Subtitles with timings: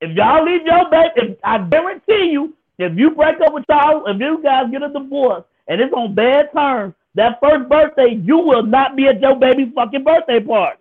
[0.00, 4.06] If y'all leave your baby, if I guarantee you, if you break up with y'all,
[4.06, 8.36] if you guys get a divorce and it's on bad terms, that first birthday, you
[8.38, 10.78] will not be at your baby's fucking birthday party.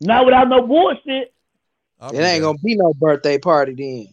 [0.00, 1.32] Not without no bullshit.
[2.00, 2.40] I'll It ain't there.
[2.42, 4.08] gonna be no birthday party then.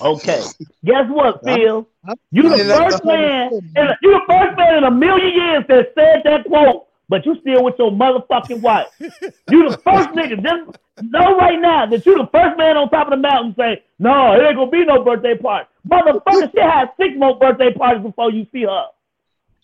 [0.00, 0.42] Okay.
[0.84, 1.88] Guess what, I'm- Phil?
[2.06, 3.70] I'm You the first the man, thing.
[3.76, 7.24] in a, you the first man in a million years that said that quote, but
[7.26, 8.88] you still with your motherfucking wife.
[9.00, 10.42] You the first nigga.
[10.42, 13.82] Just know right now that you the first man on top of the mountain say,
[13.98, 15.68] no, it ain't gonna be no birthday party.
[15.88, 18.86] Motherfucker, she had six more birthday parties before you see her.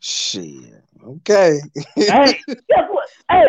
[0.01, 0.85] Shit.
[1.05, 1.61] Okay.
[1.97, 3.09] Hey, guess what?
[3.31, 3.47] Hey,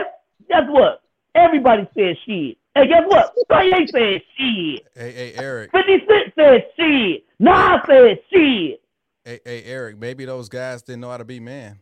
[0.50, 1.02] guess what?
[1.36, 2.58] Everybody said shit.
[2.76, 3.36] Hey, guess what?
[3.50, 4.88] Kanye said shit.
[4.96, 5.72] Hey, hey, Eric.
[5.72, 7.26] 50 Cent said shit.
[7.40, 8.82] Nas said shit.
[9.24, 9.98] Hey, hey, Eric.
[9.98, 11.80] Maybe those guys didn't know how to be men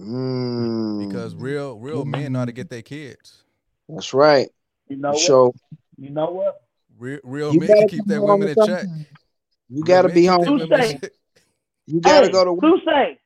[0.00, 3.44] Mm, because real, real men know how to get their kids.
[3.88, 4.48] that's right.
[4.88, 5.54] You know what?
[5.98, 6.62] You know what?
[6.98, 8.86] Real, real you men keep come their women in check.
[9.68, 10.40] You gotta be home.
[10.40, 11.10] their Who women in say?
[11.86, 13.19] You gotta hey, go to Who say?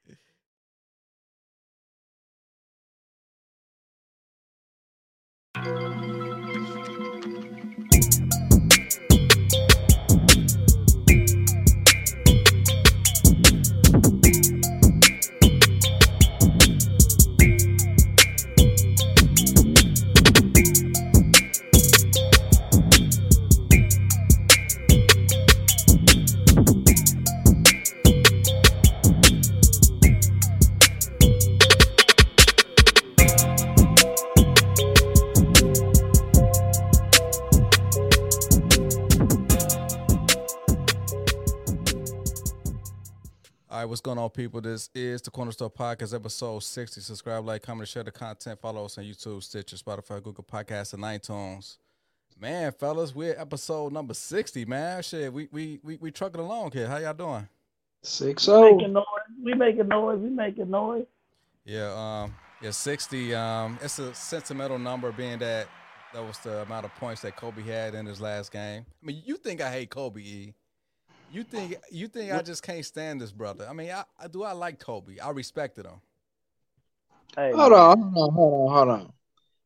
[43.74, 44.60] All right, what's going on, people?
[44.60, 47.00] This is the Corner Store Podcast, episode 60.
[47.00, 48.60] Subscribe, like, comment, share the content.
[48.60, 51.78] Follow us on YouTube, Stitcher, Spotify, Google Podcasts, and iTunes.
[52.40, 55.02] Man, fellas, we're episode number 60, man.
[55.02, 56.86] Shit, we we we, we trucking along here.
[56.86, 57.48] How y'all doing?
[58.00, 58.76] six We oh.
[58.76, 59.04] making noise.
[59.42, 60.20] We making noise.
[60.20, 61.06] We making noise.
[61.64, 62.32] Yeah, um,
[62.62, 63.34] yeah, 60.
[63.34, 65.66] Um, it's a sentimental number being that
[66.12, 68.86] that was the amount of points that Kobe had in his last game.
[69.02, 70.54] I mean, you think I hate Kobe, E.
[71.34, 73.66] You think you think I just can't stand this brother.
[73.68, 75.18] I mean, I, I do I like Kobe.
[75.18, 76.00] I respected him.
[77.34, 79.12] Hey, Hold on, hold on, hold on, hold on.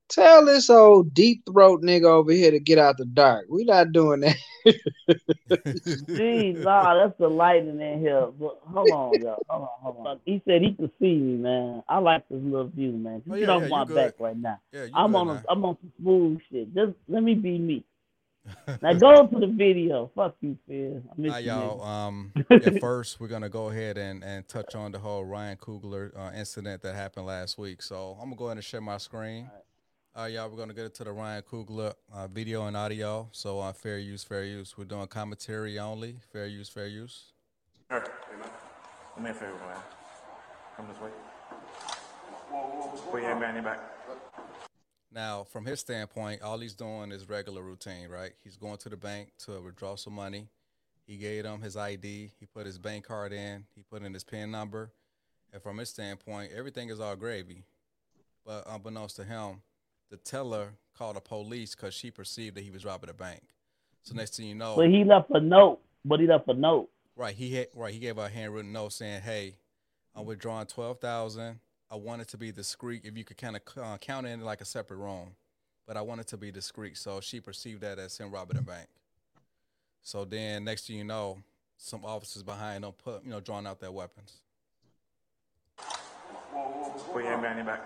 [0.08, 3.44] Tell this old deep throat nigga over here to get out the dark.
[3.50, 4.36] We not doing that.
[6.16, 8.28] Geez, nah, that's the lighting in here.
[8.40, 9.44] But hold on, y'all.
[9.50, 10.20] Hold on, hold on.
[10.24, 11.82] He said he could see me, man.
[11.86, 13.22] I like this little view, man.
[13.30, 14.58] Oh, Get off yeah, my back right now.
[14.72, 15.32] Yeah, I'm on now.
[15.34, 16.74] a, I'm on some smooth shit.
[16.74, 17.84] Just let me be me.
[18.82, 20.10] Now go to the video.
[20.14, 21.02] Fuck you, Phil.
[21.10, 21.80] I miss you, y'all.
[21.80, 21.86] nigga.
[21.86, 26.16] Um, yeah, first, we're gonna go ahead and, and touch on the whole Ryan Coogler
[26.16, 27.82] uh, incident that happened last week.
[27.82, 29.50] So I'm gonna go ahead and share my screen.
[30.14, 30.48] All right, y'all.
[30.50, 33.28] We're gonna get into the Ryan Coogler uh, video and audio.
[33.32, 34.76] So uh, fair use, fair use.
[34.76, 36.16] We're doing commentary only.
[36.32, 37.32] Fair use, fair use.
[37.90, 38.04] Sure.
[39.16, 39.80] Do me a favor, man.
[40.76, 41.10] Come this way.
[43.10, 44.24] Put your hand behind your back.
[45.10, 48.32] Now, from his standpoint, all he's doing is regular routine, right?
[48.44, 50.48] He's going to the bank to withdraw some money.
[51.06, 52.32] He gave him his ID.
[52.38, 53.64] He put his bank card in.
[53.74, 54.92] He put in his PIN number.
[55.52, 57.64] And from his standpoint, everything is all gravy.
[58.44, 59.62] But unbeknownst to him,
[60.10, 63.42] the teller called the police because she perceived that he was robbing a bank.
[64.02, 65.80] So next thing you know, But he left a note.
[66.04, 66.90] But he left a note.
[67.16, 67.34] Right.
[67.34, 67.92] He had right.
[67.92, 69.56] He gave her a handwritten note saying, "Hey,
[70.14, 71.58] I'm withdrawing twelve thousand.
[71.90, 73.02] I want it to be discreet.
[73.04, 75.34] If you could kind of uh, count it in like a separate room,
[75.86, 78.62] but I want it to be discreet." So she perceived that as him robbing a
[78.62, 78.88] bank.
[80.02, 81.38] So then, next thing you know,
[81.76, 84.38] some officers behind them put you know drawing out their weapons.
[87.12, 87.80] Put your hand behind your back.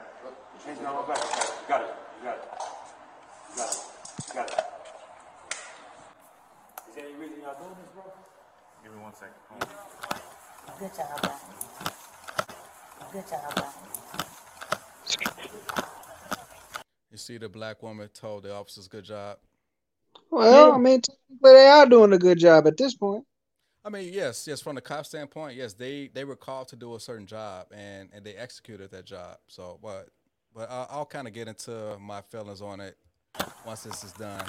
[0.64, 1.68] Hands down my back.
[1.68, 1.94] Got it.
[2.22, 2.44] Got it.
[3.56, 4.34] Got it.
[4.34, 4.64] Got it.
[6.88, 8.04] Is there any reason y'all doing this, bro?
[8.82, 9.34] Give me one second.
[9.48, 10.78] Hold on.
[10.78, 11.91] Good job, Brian.
[13.12, 13.72] Good job, Brian.
[17.10, 19.38] You see, the black woman told the officers, "Good job."
[20.30, 20.74] Well, Yeah.
[20.74, 23.26] I mean, technically they are doing a good job at this point.
[23.84, 24.60] I mean, yes, yes.
[24.60, 28.08] From the cop standpoint, yes, they they were called to do a certain job, and
[28.12, 29.38] and they executed that job.
[29.48, 30.08] So, but
[30.54, 32.96] but I'll, I'll kind of get into my feelings on it
[33.66, 34.44] once this is done.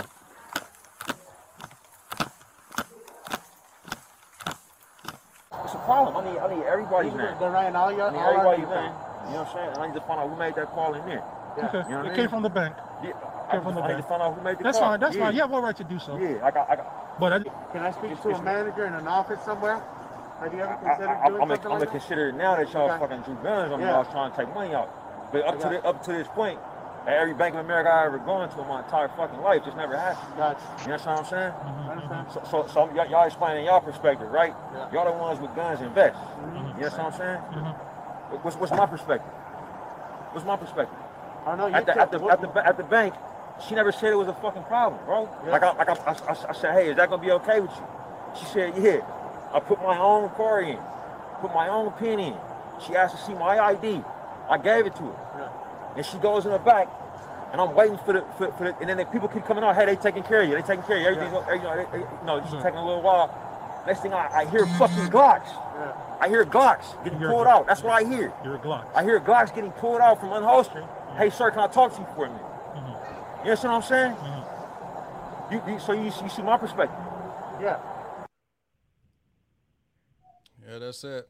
[5.64, 6.12] What's the problem?
[6.18, 7.36] I need, I need everybody's name.
[7.40, 8.84] They ran all your, I need all our everybody's details.
[8.84, 8.96] name.
[9.24, 9.70] You know what I'm saying?
[9.72, 11.24] And I need to find out who made that call in there.
[11.58, 11.84] Okay.
[11.88, 12.16] You know what it mean?
[12.18, 12.76] came from the bank.
[13.04, 13.14] Yeah.
[13.48, 14.04] I, Came from the I need bank.
[14.04, 14.90] to find out who made the That's call.
[14.92, 15.00] fine.
[15.00, 15.24] That's yeah.
[15.24, 15.36] fine.
[15.36, 16.18] You have all right to do so.
[16.18, 17.20] Yeah, I got, I got.
[17.20, 17.40] But I,
[17.72, 19.80] Can I speak to a manager in an office somewhere?
[20.40, 22.00] Have you ever I, considered I, doing I'm gonna something I'm like that?
[22.00, 23.00] consider it now that y'all Okay.
[23.00, 23.86] fucking drew guns on me.
[23.86, 23.96] Yeah.
[23.96, 24.90] I was trying to take money out.
[25.32, 26.73] But up to the, up to this point, at
[27.08, 29.64] every Bank of America I ever gone to in my entire fucking life.
[29.66, 30.38] Just never happened.
[30.38, 30.62] Gotcha.
[30.86, 31.54] You understand what I'm saying?
[31.54, 32.28] I understand.
[32.32, 34.54] So, so, so y'all, y'all explaining y'all perspective, right?
[34.74, 34.92] Yeah.
[34.92, 36.20] Y'all the ones with guns and vests.
[36.20, 36.80] Mhm.
[36.80, 37.42] You understand what I'm saying?
[37.52, 38.44] Mhm.
[38.44, 39.32] What's, what's my perspective?
[40.32, 40.98] What's my perspective?
[41.46, 41.68] I don't know.
[41.68, 43.14] You At the, at, the, at, the, at the bank,
[43.68, 45.30] she never said it was a fucking problem, bro.
[45.46, 45.52] Yeah.
[45.52, 47.86] Like, I, like I, I, I, said, hey, is that gonna be okay with you?
[48.40, 49.02] She said, yeah.
[49.54, 50.80] I put my own card in,
[51.42, 52.36] put my own pin in.
[52.86, 54.02] She asked to see my ID.
[54.50, 55.40] I gave it to her.
[55.40, 55.50] Yeah.
[55.96, 56.88] And she goes in the back,
[57.52, 59.76] and I'm waiting for the, for, for the and then the people keep coming out,
[59.76, 61.42] hey, they taking care of you, they taking care of you, everything's, Yeah.
[61.42, 62.64] every- you know, they, they, you know, it's Mhm.
[62.64, 63.84] taking a little while.
[63.86, 65.48] Next thing I, I hear fucking Glocks.
[65.50, 65.94] Yeah.
[66.22, 67.52] I hear Glocks getting You hear pulled Glocks.
[67.52, 67.68] out.
[67.68, 68.32] That's what I hear.
[68.44, 68.86] You're a Glock.
[68.96, 70.88] I hear Glocks getting pulled out from unholstering.
[70.88, 71.18] Mhm.
[71.18, 72.46] Hey, sir, can I talk to you for a minute?
[72.76, 73.44] Mhm.
[73.46, 74.16] You understand what I'm saying?
[74.16, 75.52] Mhm.
[75.52, 76.98] You, you, so you, you see my perspective.
[77.62, 77.78] Yeah.
[80.66, 81.28] Yeah, that's it.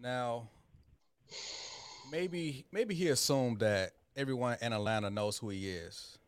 [0.00, 0.48] Now,
[2.12, 6.18] maybe maybe he assumed that everyone in Atlanta knows who he is.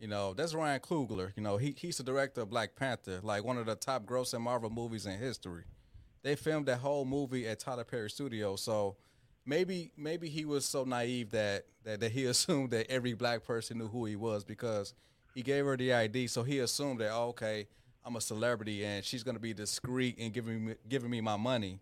[0.00, 1.32] You know, that's Ryan Coogler.
[1.36, 4.40] You know, he he's the director of Black Panther, like one of the top grossing
[4.40, 5.64] Marvel movies in history.
[6.22, 8.96] They filmed that whole movie at Tyler Perry Studio, so
[9.44, 13.78] maybe maybe he was so naive that, that that he assumed that every black person
[13.78, 14.94] knew who he was because
[15.34, 17.68] he gave her the ID, so he assumed that oh, okay,
[18.04, 21.78] I'm a celebrity and she's gonna be discreet and giving me giving me my money,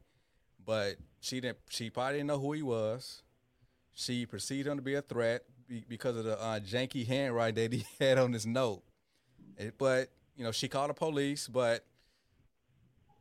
[0.66, 1.58] but she didn't.
[1.68, 3.22] She probably didn't know who he was.
[4.00, 7.72] She perceived him to be a threat be- because of the uh, janky handwriting that
[7.72, 8.84] he had on his note.
[9.56, 11.84] It- but you know, she called the police, but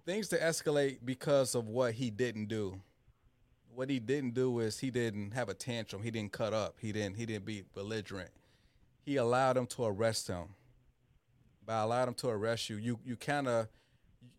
[0.06, 2.80] things to escalate because of what he didn't do.
[3.74, 6.04] What he didn't do is he didn't have a tantrum.
[6.04, 6.76] He didn't cut up.
[6.80, 7.16] He didn't.
[7.16, 8.30] He didn't be belligerent.
[9.04, 10.50] He allowed them to arrest him.
[11.66, 13.68] By allowing him to arrest you, you you kind of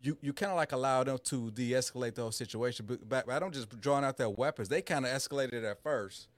[0.03, 2.87] you you kind of like allow them to de-escalate the whole situation.
[2.87, 4.69] But, but I don't just drawing out their weapons.
[4.69, 6.29] They kind of escalated it at first,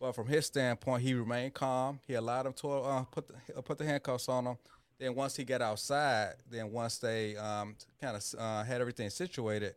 [0.00, 2.00] but from his standpoint, he remained calm.
[2.06, 4.58] He allowed them to uh, put the, uh, put the handcuffs on them.
[4.98, 9.74] Then once he got outside, then once they um, kind of uh, had everything situated,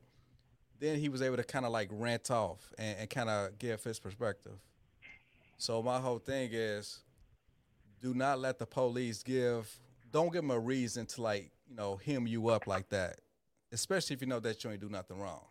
[0.80, 3.84] then he was able to kind of like rant off and, and kind of give
[3.84, 4.54] his perspective.
[5.58, 7.02] So my whole thing is,
[8.02, 9.72] do not let the police give.
[10.12, 13.20] Don't give them a reason to like you know hem you up like that,
[13.72, 15.42] especially if you know that you ain't do nothing wrong.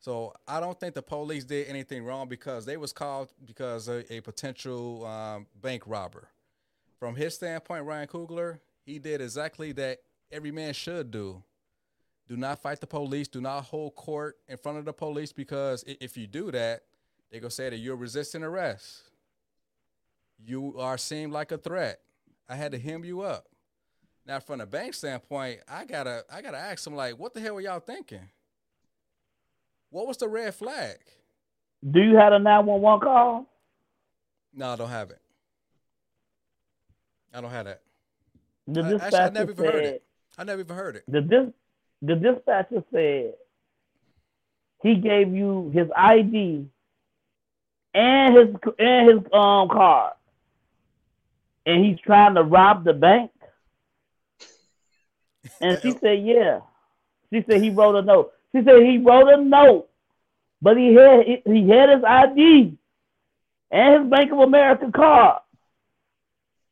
[0.00, 4.04] So I don't think the police did anything wrong because they was called because of
[4.10, 6.28] a potential um, bank robber.
[6.98, 10.00] From his standpoint, Ryan Coogler, he did exactly that
[10.30, 11.42] every man should do.
[12.26, 13.28] Do not fight the police.
[13.28, 16.82] Do not hold court in front of the police because if you do that,
[17.30, 19.02] they're gonna say that you're resisting arrest.
[20.38, 22.00] You are seen like a threat.
[22.48, 23.46] I had to hem you up.
[24.26, 27.54] Now, from the bank standpoint, I gotta I gotta ask them like, what the hell
[27.54, 28.28] were y'all thinking?
[29.90, 30.96] What was the red flag?
[31.88, 33.46] Do you have a 911 call?
[34.54, 35.20] No, I don't have it.
[37.34, 37.82] I don't have that.
[38.66, 40.02] The I- actually, I dispatcher never even heard said, it.
[40.38, 41.04] I never even heard it.
[41.06, 41.52] the, dis-
[42.02, 43.34] the dispatcher said
[44.82, 46.66] he gave you his ID
[47.92, 50.14] and his and his um card,
[51.66, 53.30] and he's trying to rob the bank.
[55.60, 56.60] And she said, "Yeah."
[57.32, 58.32] She said he wrote a note.
[58.54, 59.88] She said he wrote a note,
[60.62, 62.76] but he had he had his ID
[63.70, 65.42] and his Bank of America card,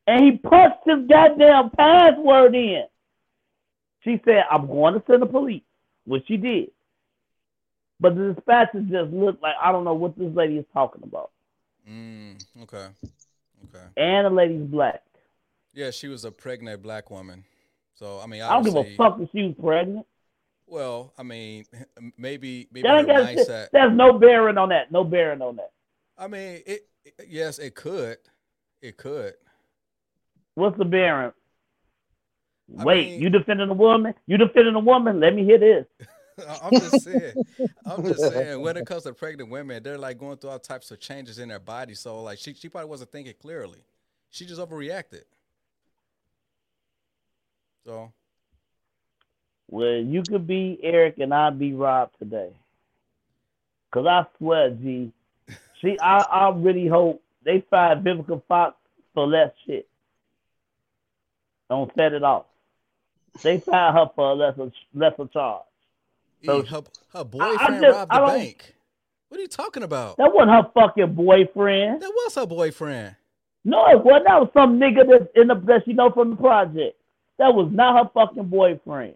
[0.07, 2.85] and he punched his goddamn password in.
[4.05, 5.62] She said, "I'm going to send the police,"
[6.05, 6.71] which she did.
[7.99, 11.31] But the dispatcher just looked like I don't know what this lady is talking about.
[11.88, 12.88] Mm, okay.
[13.69, 13.85] Okay.
[13.97, 15.02] And the lady's black.
[15.75, 17.45] Yeah, she was a pregnant black woman.
[18.02, 20.04] So I mean, I don't give a fuck if she was pregnant.
[20.66, 21.64] Well, I mean,
[22.18, 23.68] maybe maybe That her ain't got, mindset.
[23.73, 24.90] there's no bearing on that.
[24.90, 25.71] No bearing on that.
[26.18, 28.18] I mean, it, it- yes, it could,
[28.80, 29.35] it could.
[30.56, 31.30] What's the bearing?
[32.76, 34.14] I Wait, mean- you defending a woman?
[34.26, 35.21] You defending a woman?
[35.21, 35.87] Let me hear this.
[36.62, 37.35] I'm just saying.
[37.87, 38.61] I'm just saying.
[38.61, 41.50] When it comes to pregnant women, they're like going through all types of changes in
[41.50, 41.94] their body.
[41.94, 43.85] So like, she she probably wasn't thinking clearly.
[44.30, 45.23] She just overreacted.
[47.87, 48.12] So
[49.71, 52.51] Well, you could be Eric and I'd be Rob today.
[53.91, 55.12] Cause I swear, G,
[55.81, 58.77] she I, I really hope they find Vivica Fox
[59.12, 59.87] for less shit.
[61.69, 62.47] Don't set it off.
[63.43, 65.62] They find her for a lesser lesser charge.
[66.45, 68.75] So- her her boyfriend just- robbed the bank.
[69.29, 70.19] What are you talking about?
[70.19, 72.03] That wasn't her fucking boyfriend.
[72.03, 73.17] That was her boyfriend.
[73.65, 74.27] No, it wasn't.
[74.27, 76.99] That was some nigga that's in the that you know from the project.
[77.39, 79.15] That was not her fucking boyfriend.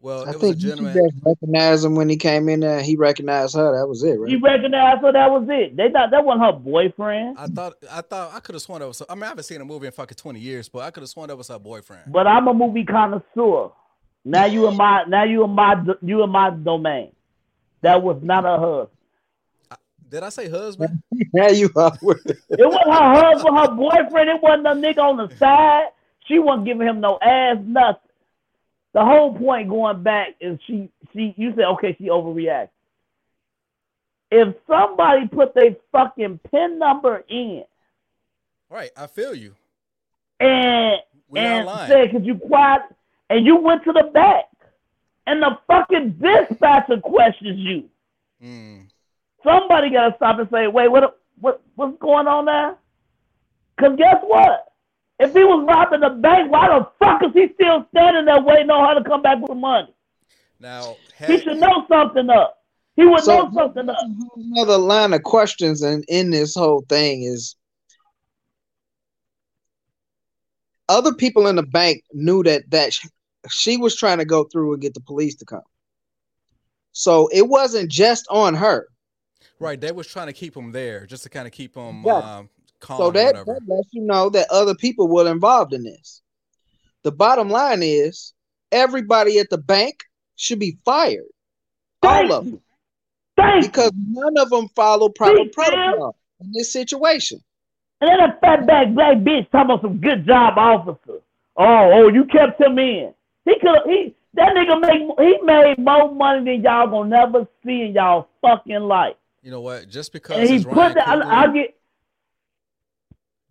[0.00, 0.94] Well, I was think you gentleman.
[0.94, 2.80] just recognized him when he came in there.
[2.80, 3.76] He recognized her.
[3.76, 5.12] That was it, He recognized her.
[5.12, 5.76] That was it.
[5.76, 7.36] They thought that wasn't her boyfriend.
[7.36, 9.02] I thought I thought I could have sworn that was.
[9.08, 11.10] I mean, I haven't seen a movie in fucking twenty years, but I could have
[11.10, 12.12] sworn that was her boyfriend.
[12.12, 13.72] But I'm a movie connoisseur.
[14.24, 17.10] Now you in my now you in my you in my domain.
[17.80, 18.98] That was not her husband.
[20.10, 21.02] Did I say husband?
[21.34, 21.92] Yeah, you are.
[22.00, 22.38] it.
[22.50, 24.30] It wasn't her husband, her boyfriend.
[24.30, 25.88] It wasn't a nigga on the side.
[26.28, 28.00] She wasn't giving him no ass, nothing.
[28.94, 32.70] The whole point going back is she she you said okay she overreacted.
[34.30, 37.64] If somebody put their fucking pin number in
[38.70, 39.54] Right, I feel you.
[40.40, 40.98] and
[41.34, 42.82] and said, "Could you quiet?"
[43.30, 44.44] and you went to the back,
[45.26, 47.88] and the fucking dispatcher questions you.
[48.42, 48.88] Mm.
[49.44, 51.18] Somebody gotta stop and say, "Wait, what?
[51.40, 51.62] What?
[51.76, 52.76] What's going on there?"
[53.78, 54.67] Cause guess what?
[55.20, 58.70] If he was robbing the bank, why the fuck is he still standing there waiting
[58.70, 59.92] on her to come back with the money?
[60.60, 60.96] Now,
[61.26, 62.56] He should know something up.
[62.96, 63.96] He would So know something up.
[64.36, 67.56] another line of questions and in this whole thing is
[70.88, 73.06] other people in the bank knew that that sh-
[73.50, 75.62] she was trying to go through and get the police to come.
[76.92, 78.88] So it wasn't just on her.
[79.60, 82.14] right, they was trying to keep him there, just to kind of keep him Yeah.
[82.16, 82.48] um, calm
[82.82, 86.22] So that, that lets you know that other people were involved in this.
[87.02, 88.34] The bottom line is
[88.70, 90.04] everybody at the bank
[90.36, 91.24] should be fired.
[92.02, 92.60] Thank All of them.
[93.36, 93.66] Thank.
[93.66, 95.72] Because none of them follow proper See, Sam?
[95.72, 97.42] protocol in this situation.
[98.00, 101.20] And then a fat back black bitch talking about some good job officer.
[101.56, 103.12] Oh, oh, you kept him in.
[103.44, 107.82] He could he that nigga make he made more money than y'all gonna never see
[107.82, 109.16] in y'all fucking life.
[109.42, 109.88] You know what?
[109.88, 111.77] Just because And he put Ryan that I, I get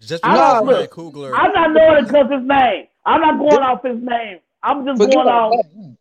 [0.02, 2.88] just I because don't- Ryan look, Coogler, I'm not knowing it because his name.
[3.06, 4.40] I'm not going off his name.
[4.62, 5.98] I'm just Forget going off that.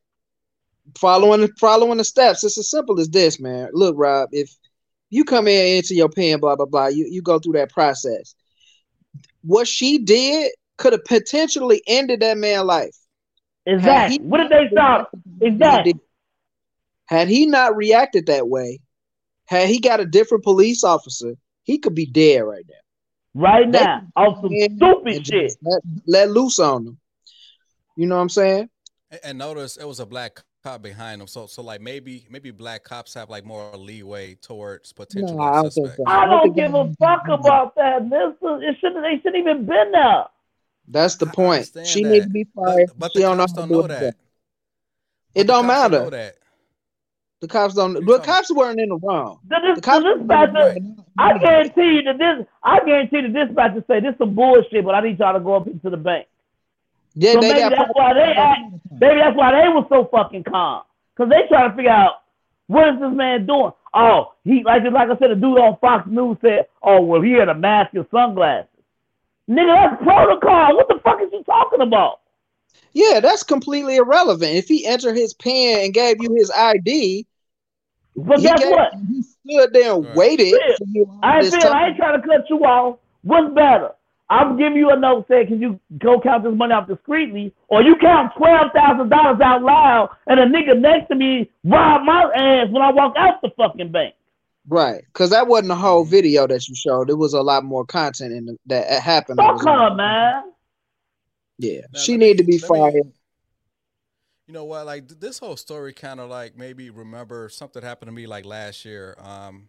[0.99, 2.43] Following following the steps.
[2.43, 3.69] It's as simple as this, man.
[3.73, 4.51] Look, Rob, if
[5.11, 8.35] you come in into your pen, blah blah blah, you, you go through that process.
[9.43, 12.97] What she did could have potentially ended that man's life.
[13.67, 14.19] exactly.
[14.19, 15.11] What did they stop?
[15.41, 15.95] Exactly.
[17.07, 18.81] Had he not reacted that way,
[19.47, 22.75] had he got a different police officer, he could be dead right now.
[23.39, 25.55] Right They now, off some And stupid shit.
[25.63, 26.99] Let, let loose on them.
[27.95, 28.71] You know what I'm saying?
[29.11, 31.29] and- and notice it was a black cop behind them.
[31.29, 35.53] So, so like maybe maybe black cops have like more leeway towards potential No, I
[35.63, 35.97] don't think suspects.
[35.99, 36.05] so.
[36.11, 38.03] I I don't don't give a fuck about that.
[38.05, 38.63] Mister.
[38.63, 39.03] It shouldn't.
[39.03, 40.25] They shouldn't even been there.
[40.89, 41.71] That's the I point.
[41.85, 42.87] She that, needs to be fired.
[42.89, 43.89] But, but she the don't know cops how to don't know it.
[43.89, 44.03] that.
[44.05, 44.15] It
[45.35, 46.33] But the don't cops matter.
[47.47, 48.05] The cops don't.
[48.05, 49.39] The cops weren't in the wrong.
[49.47, 50.77] The, The this, cops the the dispatcher.
[51.17, 55.01] I guarantee you that this, I guarantee the dispatcher say this some bullshit, but I
[55.01, 56.27] need y'all to go up into the bank.
[57.15, 58.61] Yeah, So they maybe that's why they act,
[58.91, 60.83] maybe that's why they was so fucking calm,
[61.17, 62.23] cause they trying to figure out
[62.67, 63.71] what is this man doing.
[63.95, 67.33] Oh, he like like I said, a dude on Fox News said, oh well, he
[67.33, 68.69] had a mask and sunglasses.
[69.49, 70.77] Nigga, that's protocol.
[70.77, 72.19] What the fuck is you talking about?
[72.93, 74.57] Yeah, that's completely irrelevant.
[74.57, 77.27] If he entered his pen and gave you his ID,
[78.17, 78.93] But he guess gave- what?
[79.09, 80.17] He stood there and Right.
[80.17, 80.55] waited.
[80.95, 82.99] Phil, for I ain't this I ain't trying to cut you off.
[83.23, 83.91] What's better?
[84.29, 87.55] I'm giving you a note saying, can you go count this money out discreetly?
[87.69, 92.03] Or you count twelve thousand dollars out loud and a nigga next to me rob
[92.03, 94.15] my ass when I walk out the fucking bank.
[94.69, 97.09] Right, because that wasn't the whole video that you showed.
[97.09, 99.37] There was a lot more content in the, that happened.
[99.39, 100.43] Fuck was her, man.
[101.59, 103.13] Yeah, Now, she need to be let me- fired.
[104.47, 104.87] You know what?
[104.87, 108.85] Like this whole story, kind of like maybe remember something happened to me like last
[108.85, 109.17] year.
[109.19, 109.69] Um,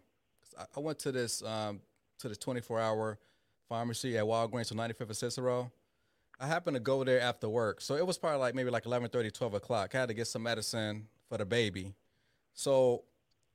[0.76, 1.80] I, went to this um
[2.18, 3.18] to the 24 hour
[3.68, 5.72] pharmacy at Walgreens on 95th and Cicero.
[6.40, 9.32] I happened to go there after work, so it was probably like maybe like 11:30,
[9.32, 9.94] 12 o'clock.
[9.94, 11.94] I had to get some medicine for the baby,
[12.54, 13.02] so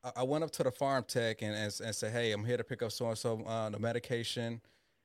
[0.03, 2.57] I, I went up to the pharm tech and, and, and said, "Hey, I'm here
[2.57, 4.59] to pick up so and so the medication."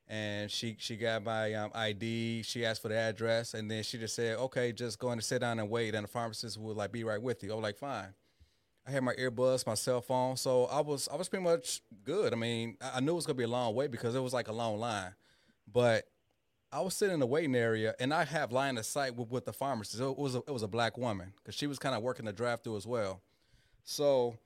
[0.09, 2.43] And she she got my um, ID.
[2.43, 5.25] She asked for the address, and then she just said, "Okay, just go in and
[5.25, 7.53] sit down and wait." And the pharmacist will like be right with you.
[7.53, 8.15] I was like, "Fine."
[8.87, 12.33] I had my earbuds, my cell phone, so I was I was pretty much good.
[12.33, 14.33] I mean, I I knew it was gonna be a long wait because it was
[14.33, 15.13] like a long line,
[15.71, 16.07] but
[16.73, 19.45] I was sitting in the waiting area, and I have line of sight with, with
[19.45, 20.01] the pharmacist.
[20.01, 22.33] It was a, it was a black woman because she was kind of working the
[22.33, 23.21] drive through as well.
[23.85, 24.37] So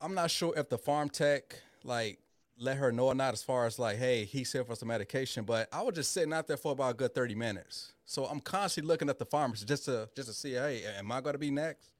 [0.00, 2.18] I'm not sure if the pharm tech like
[2.58, 5.44] let her know or not as far as like, hey, he's here for some medication.
[5.44, 7.92] But I was just sitting out there for about a good 30 minutes.
[8.04, 11.20] So I'm constantly looking at the pharmacist just to just to see, hey, am I
[11.20, 11.90] gonna be next?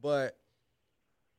[0.00, 0.36] But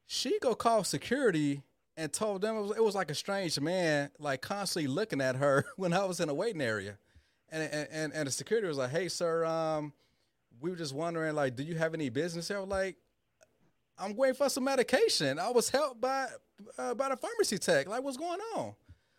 [0.05, 1.63] she go call security
[1.97, 5.35] and told them it was, it was like a strange man, like constantly looking at
[5.35, 6.97] her when I was in a waiting area.
[7.49, 9.93] And and, and, and the security was like, hey, sir, um,
[10.61, 12.59] we were just wondering, like, do you have any business here?
[12.59, 12.95] Like,
[14.01, 15.37] I'm waiting for some medication.
[15.39, 16.27] I was helped by
[16.77, 17.87] uh, by the pharmacy tech.
[17.87, 18.73] Like, what's going on?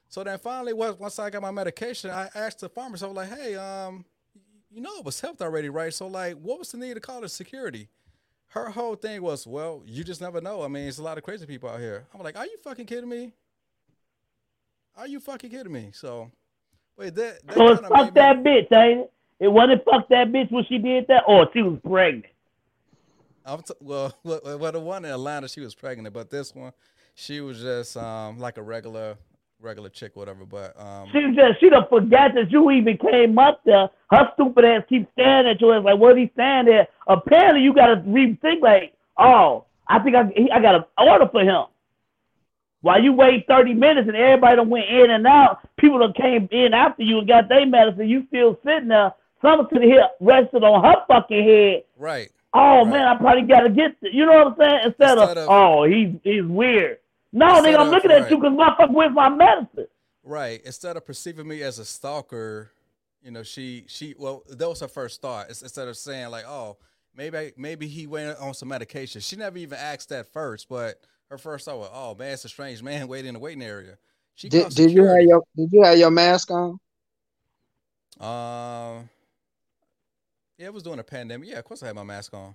[0.08, 3.16] So then finally, once once I got my medication, I asked the pharmacist, I was
[3.16, 4.04] like, hey, um,
[4.70, 5.92] you know, it was helped already, right?
[5.94, 7.88] So like, what was the need to call the security?
[8.48, 10.62] Her whole thing was, well, you just never know.
[10.62, 12.04] I mean, it's a lot of crazy people out here.
[12.12, 13.32] I'm like, are you fucking kidding me?
[14.96, 15.90] Are you fucking kidding me?
[15.94, 16.30] So,
[16.98, 19.12] wait, that, that So it's fuck made me- that bitch, ain't it?
[19.40, 22.26] It wasn't fuck that bitch when she did that, or she was pregnant.
[23.44, 26.72] I'm t- well, well, the one in Atlanta, she was pregnant, but this one,
[27.14, 29.16] she was just um like a regular,
[29.60, 30.44] regular chick, whatever.
[30.44, 33.88] But um, She just she done forgot that you even came up there.
[34.10, 35.72] Her stupid ass keeps staring at you.
[35.72, 36.88] It's like, what he standing there?
[37.06, 38.62] Apparently, you gotta rethink.
[38.62, 41.64] Like, oh, I think I he, I got an order for him.
[42.80, 46.48] While you wait thirty minutes and everybody done went in and out, people done came
[46.50, 48.08] in after you and got their medicine.
[48.08, 49.12] You still sitting there.
[49.40, 51.82] Something could have rested on her fucking head.
[51.96, 52.86] right, Oh Right.
[52.88, 54.12] man, I probably gotta get this.
[54.12, 54.80] You know what I'm saying?
[54.86, 56.98] Instead, Instead of, of- oh he's he's weird.
[57.32, 58.30] No, nigga, I'm of- looking at right.
[58.30, 59.86] you because motherfucker with my medicine.
[60.22, 60.60] right.
[60.64, 62.70] Instead of perceiving me as a stalker,
[63.22, 65.48] you know, she she well, that was her first thought.
[65.48, 66.76] Instead of saying like, oh,
[67.16, 69.20] maybe maybe he went on some medication.
[69.22, 72.48] She never even asked that first, but her first thought was, oh man, it's a
[72.50, 73.96] strange man waiting in the waiting area.
[74.34, 76.78] She Did, did you have your Did you have your mask on?
[78.20, 79.08] Um,
[80.62, 81.48] yeah, it was during the pandemic.
[81.48, 82.54] Yeah, of course I had my mask on.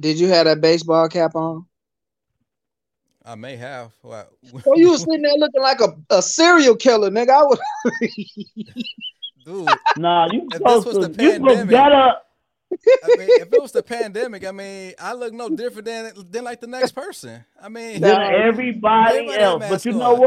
[0.00, 1.66] Did you have that baseball cap on?
[3.24, 3.92] I may have.
[4.02, 4.26] Well,
[4.66, 7.30] Oh, you was sitting there looking like a, a serial killer, nigga.
[7.30, 7.58] I would.
[9.44, 9.68] dude.
[9.98, 11.92] Nah, you If supposed this was to the you supposed to pandemic- get.
[13.04, 16.42] I mean, if it was the pandemic, I mean, I look no different than than
[16.44, 17.44] like the next person.
[17.60, 18.44] I mean, than Yeah.
[18.46, 19.64] everybody Everybody else.
[19.68, 20.20] But you know on.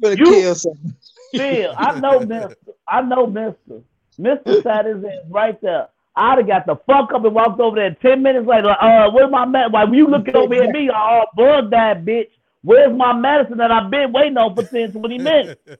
[0.00, 0.18] what?
[0.18, 0.94] you You- kill something.
[1.32, 2.56] Phil, I know Mister.
[2.88, 3.82] I know Mister.
[4.18, 5.88] Mister sat his ass right there.
[6.20, 8.68] I'd have got the fuck up and walked over there ten minutes later.
[8.68, 9.72] Uh, where's my medicine?
[9.72, 12.28] Like, you looking over at me, oh, bug that bitch.
[12.62, 15.60] Where's my medicine that I've been waiting on for 10, 20 minutes?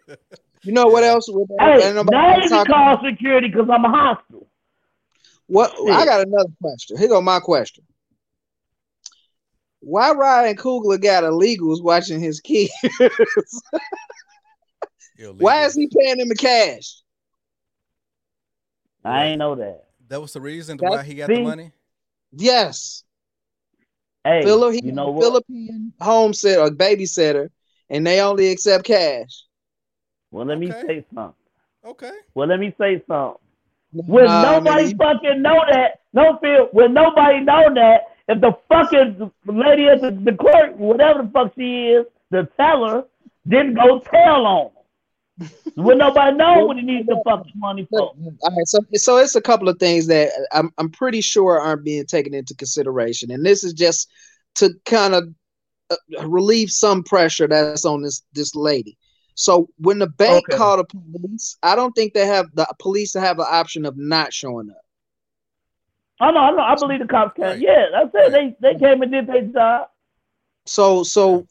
[0.62, 1.26] You know what else?
[1.26, 4.46] With hey, ain't nobody now you can talking- call security because I'm a hostile.
[5.46, 6.98] What I got another question.
[6.98, 7.82] Here go my question.
[9.80, 12.70] Why Ryan Coogler got illegals watching his kids?
[15.38, 17.00] Why is he paying them in cash?
[19.02, 19.84] I ain't know that.
[20.10, 21.36] That was the reason That- why he got see?
[21.36, 21.70] the money.
[22.32, 23.04] Yes.
[24.24, 25.22] Hey, Philip, he you know a what?
[25.22, 27.48] Philippine home sitter or babysitter,
[27.88, 29.44] and they only accept cash.
[30.30, 31.34] Well, let me say something.
[31.84, 32.12] Okay.
[32.34, 33.40] Well, let me say something.
[33.92, 38.52] When Nah, nobody nigga, fucking know that, no Phil, when nobody know that, if the
[38.68, 43.04] fucking lady at the, the clerk, whatever the fuck she is, the teller,
[43.48, 44.79] didn't go tell on them.
[45.74, 48.00] When nobody know what he needs the fucking money for.
[48.00, 51.84] All right, so so it's a couple of things that I'm I'm pretty sure aren't
[51.84, 54.10] being taken into consideration, and this is just
[54.56, 55.28] to kind of
[55.90, 58.96] uh, relieve some pressure that's on this this lady.
[59.34, 60.56] So when the bank Okay.
[60.56, 64.32] called the police, I don't think they have the police have the option of not
[64.32, 64.76] showing up.
[66.20, 67.44] I know, I know, I believe the cops can.
[67.44, 67.60] Right.
[67.60, 68.32] Yeah, that's it.
[68.32, 68.56] Right.
[68.60, 69.88] They they came and did their job.
[70.66, 71.46] So so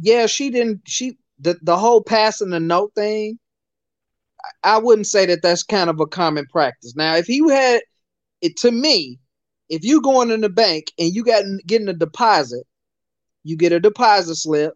[0.00, 0.82] yeah, she didn't.
[0.86, 3.38] She the the whole passing the note thing.
[4.62, 6.94] I wouldn't say that that's kind of a common practice.
[6.96, 7.82] Now, if you had
[8.42, 9.18] it to me,
[9.68, 12.64] if you going in the bank and you got getting a deposit,
[13.42, 14.74] you get a deposit slip,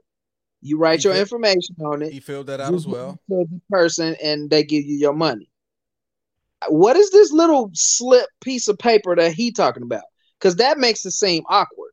[0.63, 1.21] you write your Okay.
[1.21, 3.19] information on it, He filled that out as well.
[3.29, 5.51] to the person, and they give you your money.
[6.69, 10.03] What is this little slip piece of paper that he talking about?
[10.39, 11.93] Because that makes it seem awkward.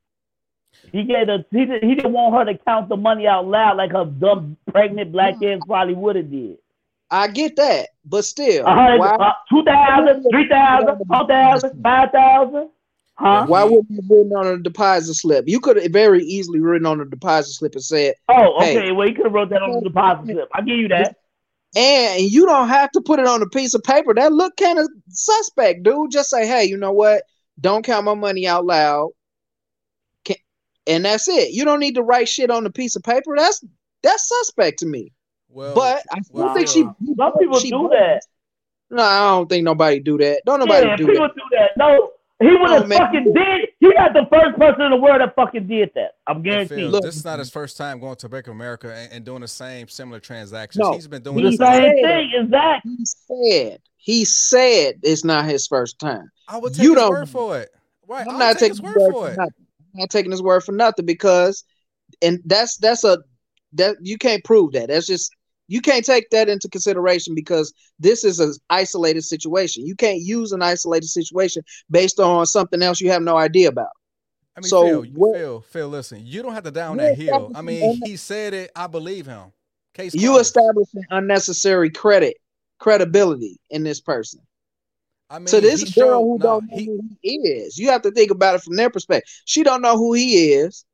[0.95, 3.91] He gave the he, he didn't want her to count the money out loud like
[3.91, 6.57] her dumb pregnant black ass probably would have did.
[7.11, 12.69] I get that, but still, A uh, two thousand, three thousand, four thousand, five thousand.
[13.17, 13.45] Huh?
[13.45, 15.45] Why wouldn't you written on a deposit slip?
[15.47, 18.73] You could have very easily written on a deposit slip and said, Oh, okay.
[18.73, 18.91] Hey.
[18.91, 20.49] Well, he could have wrote that on the deposit slip.
[20.53, 21.15] I give you that.
[21.77, 24.13] and you don't have to put it on a piece of paper.
[24.13, 26.11] That look kind of suspect, dude.
[26.11, 27.23] Just say, hey, you know what?
[27.61, 29.11] Don't count my money out loud.
[30.85, 31.51] Can- And that's it.
[31.51, 33.35] You don't need to write shit on a piece of paper.
[33.37, 33.63] That's
[34.03, 35.11] that's suspect to me.
[35.49, 36.83] Well, but I still well, think she.
[37.17, 38.21] Some people she- do that.
[38.91, 40.41] No, I don't think nobody do that.
[40.45, 41.35] Don't nobody yeah, do people that.
[41.35, 41.71] do that.
[41.75, 43.69] No, he would have Oh, fucking did.
[43.79, 46.11] He not the first person in the world that fucking did that.
[46.27, 46.89] I'm guaranteed.
[46.91, 47.03] Look.
[47.03, 49.47] this is not his first time going to Bank of America and, and doing the
[49.47, 50.83] same similar transactions.
[50.83, 50.93] No.
[50.93, 51.57] He's been doing the this.
[51.57, 52.91] Same I- thing, exactly.
[52.97, 53.81] He said.
[53.97, 56.29] He said it's not his first time.
[56.47, 57.69] I would take You his don't- word for it.
[58.07, 58.27] Right.
[58.27, 59.37] I'm I'll not taking his his word word for for it.
[59.37, 59.64] nothing.
[59.95, 61.63] I'm not taking his word for nothing because,
[62.21, 63.19] and that's that's a
[63.73, 64.89] that you can't prove that.
[64.89, 65.31] That's just
[65.67, 69.85] You can't take that into consideration because this is an isolated situation.
[69.85, 73.89] You can't use an isolated situation based on something else you have no idea about.
[74.55, 77.51] I mean, So, Phil, what- Phil, Phil, listen, you don't have to down that hill.
[77.55, 78.71] I mean, he said it.
[78.75, 79.51] I believe him.
[79.93, 80.45] Case You closed.
[80.55, 82.37] establishing unnecessary credit,
[82.79, 84.41] credibility in this person.
[85.29, 87.77] I mean, to this girl who nah, don't know he- who he is.
[87.77, 89.29] You have to think about it from their perspective.
[89.45, 90.85] She don't know who he is,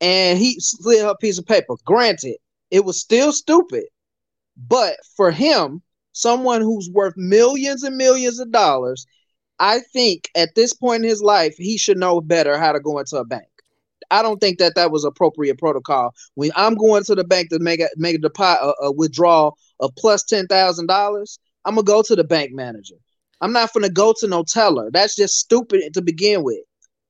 [0.00, 1.76] and he slid her piece of paper.
[1.84, 2.36] Granted,
[2.70, 3.84] it was still stupid,
[4.56, 5.82] but for him,
[6.12, 9.06] someone who's worth millions and millions of dollars,
[9.58, 12.98] I think at this point in his life, he should know better how to go
[12.98, 13.46] into a bank.
[14.10, 16.14] I don't think that that was appropriate protocol.
[16.34, 19.58] When I'm going to the bank to make a make a deposit, a, a withdrawal
[19.80, 22.96] of plus ten thousand dollars, I'm gonna go to the bank manager.
[23.40, 24.90] I'm not gonna go to no teller.
[24.92, 26.60] That's just stupid to begin with.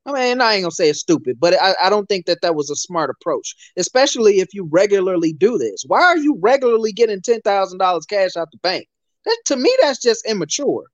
[0.06, 2.54] I mean, I ain't gonna say it's stupid, but I, I don't think that that
[2.54, 5.84] was a smart approach, especially if you regularly do this.
[5.86, 8.86] Why are you regularly getting ten thousand dollars cash out the bank?
[9.24, 10.84] That to me, that's just immature.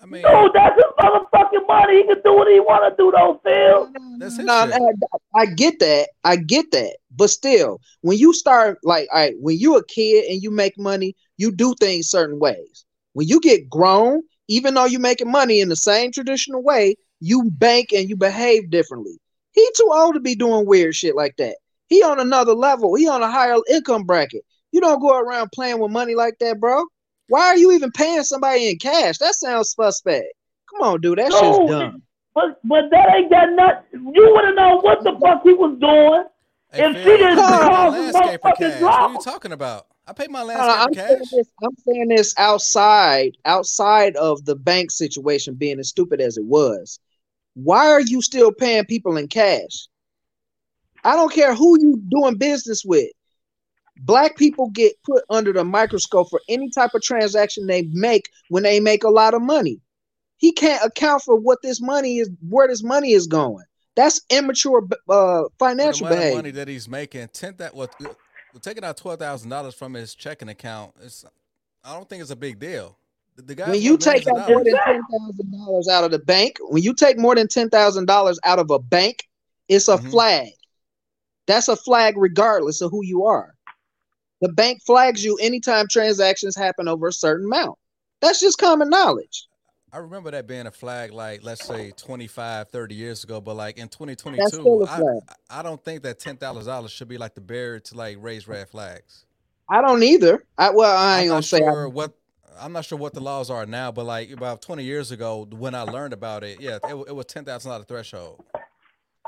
[0.00, 2.02] I mean, Dude, that's his motherfucking money.
[2.02, 3.92] He can do what he want to do, though, Phil.
[4.18, 4.74] that's his No, shit.
[4.78, 4.92] no,
[5.34, 6.10] I get that.
[6.22, 6.96] I get that.
[7.16, 10.78] But still, when you start like all right, when you a kid and you make
[10.78, 12.84] money, you do things certain ways.
[13.14, 17.50] When you get grown, even though you're making money in the same traditional way, you
[17.52, 19.18] bank and you behave differently.
[19.52, 21.56] He too old to be doing weird shit like that.
[21.88, 22.94] He on another level.
[22.94, 24.44] He on a higher income bracket.
[24.72, 26.84] You don't go around playing with money like that, bro.
[27.28, 29.18] Why are you even paying somebody in cash?
[29.18, 30.26] That sounds suspect.
[30.70, 31.18] Come on, dude.
[31.18, 32.02] That shit's No, dumb.
[32.34, 34.12] But but that ain't got nothing.
[34.14, 36.24] You would have known what the fuck he was doing.
[36.72, 38.82] Hey, If Phil, she didn't I paid my cause the landscaper motherfucking cash.
[38.82, 39.86] What are you talking about?
[40.08, 41.48] I paid my last no, I'm landscaper saying this.
[41.62, 46.98] I'm saying this outside, outside of the bank situation being as stupid as it was.
[47.52, 49.86] Why are you still paying people in cash?
[51.04, 53.10] I don't care who you doing business with.
[54.00, 58.62] Black people get put under the microscope for any type of transaction they make when
[58.62, 59.78] they make a lot of money.
[60.38, 63.64] He can't account for what this money is, where this money is going.
[63.94, 66.36] That's immature uh, financial behavior.
[66.36, 67.92] money that he's making, ten that what
[68.52, 70.92] well, taking out twelve thousand dollars from his checking account.
[71.02, 71.24] It's
[71.84, 72.96] I don't think it's a big deal.
[73.36, 76.18] The, the guy when you take out more than ten thousand dollars out of the
[76.18, 79.28] bank, when you take more than ten thousand dollars out of a bank,
[79.68, 80.10] it's a Mhm.
[80.10, 80.48] flag.
[81.46, 83.54] That's a flag regardless of who you are.
[84.40, 87.78] The bank flags you anytime transactions happen over a certain amount.
[88.20, 89.46] That's just common knowledge.
[89.92, 93.78] I remember that being a flag like let's say 25, 30 years ago, but like
[93.78, 95.18] in 2022, still a I, flag.
[95.48, 98.46] I don't think that ten thousand dollars should be like the barrier to like raise
[98.46, 99.24] red flags.
[99.70, 100.44] I don't either.
[100.58, 101.58] I well, I I'm ain't gonna not say.
[101.58, 102.12] sure I, what
[102.60, 105.74] I'm not sure what the laws are now, but like about 20 years ago when
[105.74, 108.44] I learned about it, yeah, it, it was ten thousand dollar threshold.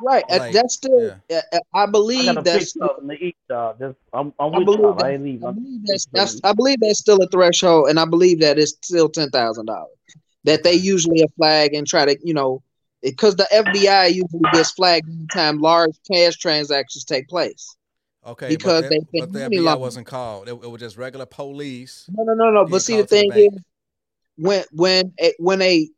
[0.03, 0.25] right.
[0.29, 1.12] like, that's still.
[1.31, 2.73] uh, I I believe got a that's.
[2.75, 3.79] picture to eat, dog.
[3.79, 5.44] Just, I'm, I'm I believe, that, I ain't leaving.
[5.44, 8.59] I I'm- believe that's, that's I believe that's still a threshold, and I believe that
[8.59, 9.88] it's still ten thousand dollars.
[10.44, 12.62] That they usually a flag and try to, you know,
[13.03, 17.76] because the FBI usually gets flagged anytime large cash transactions take place.
[18.26, 19.81] Okay, Because but, they the, think but the FBI laundering.
[19.81, 20.48] wasn't called.
[20.48, 22.07] It, it was just regular police.
[22.11, 22.66] No, no, no, no.
[22.66, 23.59] But see, the to the thing is,
[24.37, 25.88] when when a, when a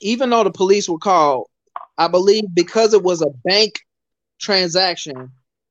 [0.00, 1.46] even though the police were called,
[1.98, 3.80] I believe because it was a bank
[4.40, 5.30] transaction,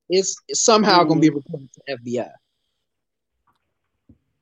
[0.10, 1.38] it's somehow going to be mm-hmm.
[1.38, 2.32] reported to FBI.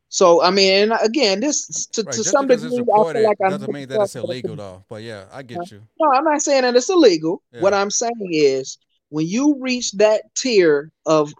[0.10, 3.38] So I mean, and again, this to, Right, to some degree, it's I feel like
[3.44, 4.84] I'm doesn't mean that it's illegal though.
[4.90, 5.82] But yeah, I get you.
[6.00, 7.44] No, I'm not saying that it's illegal.
[7.60, 8.78] What I'm saying is
[9.10, 11.32] when you reach that tier of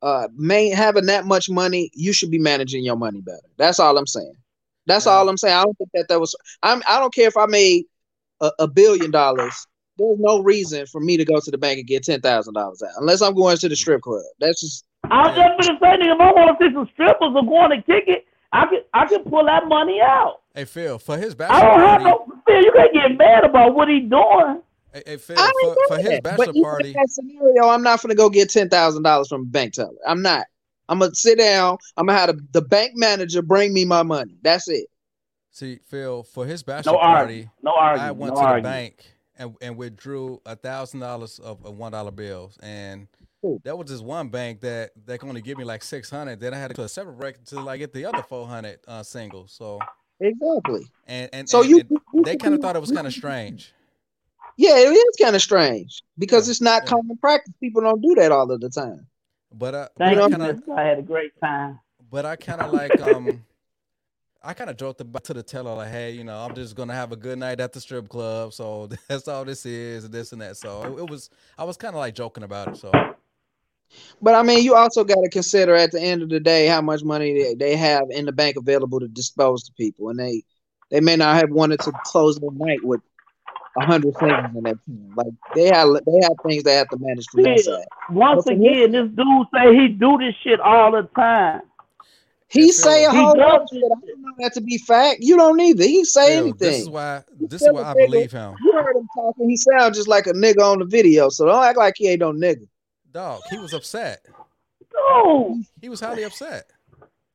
[0.00, 3.38] uh main having that much money, you should be managing your money better.
[3.56, 4.34] That's all I'm saying.
[4.86, 5.54] That's all I'm saying.
[5.54, 6.34] I don't think that that was.
[6.62, 6.82] I'm.
[6.88, 7.84] I don't care if I made
[8.40, 9.66] a, a billion dollars.
[9.98, 12.82] There's no reason for me to go to the bank and get ten thousand dollars
[12.82, 14.22] out, unless I'm going to the strip club.
[14.40, 17.32] That's just I was just gonna say, nigga, if I want to see some strippers
[17.34, 20.40] or going to kick it, I can I can pull that money out.
[20.54, 22.04] Hey Phil, for his bachelor, I don't have party.
[22.04, 22.42] no.
[22.46, 24.62] Phil, you can't get mad about what he doing.
[24.92, 26.22] Hey, hey Phil, I ain't for, for doing his that.
[26.22, 26.88] But bachelor even party.
[26.88, 29.90] in that scenario, I'm not gonna go get ten thousand dollars from a bank teller.
[30.06, 30.46] I'm not.
[30.88, 31.76] I'm gonna sit down.
[31.98, 34.38] I'm gonna have the, the bank manager bring me my money.
[34.42, 34.86] That's it.
[35.50, 37.50] See, Phil, for his bachelor No party.
[37.62, 38.08] No arguing.
[38.08, 41.92] I went no to the bank and, and withdrew a thousand dollars of of one
[41.92, 43.21] dollar bills, and Cool.
[43.64, 46.40] That was just one bank that that can only give me like six hundred.
[46.40, 48.46] Then I had to go to a separate record to like get the other four
[48.46, 49.52] hundred uh, singles.
[49.52, 49.78] So
[50.20, 50.86] Exactly.
[51.06, 53.12] and and, So and- you, and you they kind of thought it was kind of
[53.12, 53.72] strange.
[54.56, 56.90] Yeah, it is kind of strange because Yeah, it's not yeah.
[56.90, 57.54] common practice.
[57.60, 59.06] People don't do that all of the time.
[59.52, 60.68] But uh, Thank but I you, kind of.
[60.78, 61.80] I had a great time.
[62.10, 63.44] but I kind of like um.
[64.44, 66.94] I kind of joked about to the teller like, "Hey, you know, I'm just gonna
[66.94, 70.32] have a good night at the strip club, so that's all this is, and this
[70.32, 72.76] and that." So it, it was, I was kind of like joking about it.
[72.76, 72.90] So
[74.20, 76.80] But I mean, you also got to consider at the end of the day how
[76.80, 80.42] much money they, they have in the bank available to dispose to people, and they
[80.90, 83.00] they may not have wanted to close the night with
[83.76, 85.12] a hundred things in that team.
[85.16, 87.84] Like they have they have things they have to manage from that side.
[88.10, 91.62] Once But for again, this dude say he do this shit all the time.
[92.48, 93.82] He Yes, say a whole lot of shit.
[93.82, 95.20] I don't know that to be fact.
[95.20, 95.84] You don't either.
[95.84, 96.54] He say Phil, anything.
[96.58, 98.56] this is why this is why I believe him.
[98.62, 99.48] You heard him talking.
[99.48, 101.30] He sounds just like a nigga on the video.
[101.30, 102.68] So don't act like he ain't no nigga.
[103.12, 104.24] Dog, he was upset.
[104.90, 106.70] Dude, He was highly upset.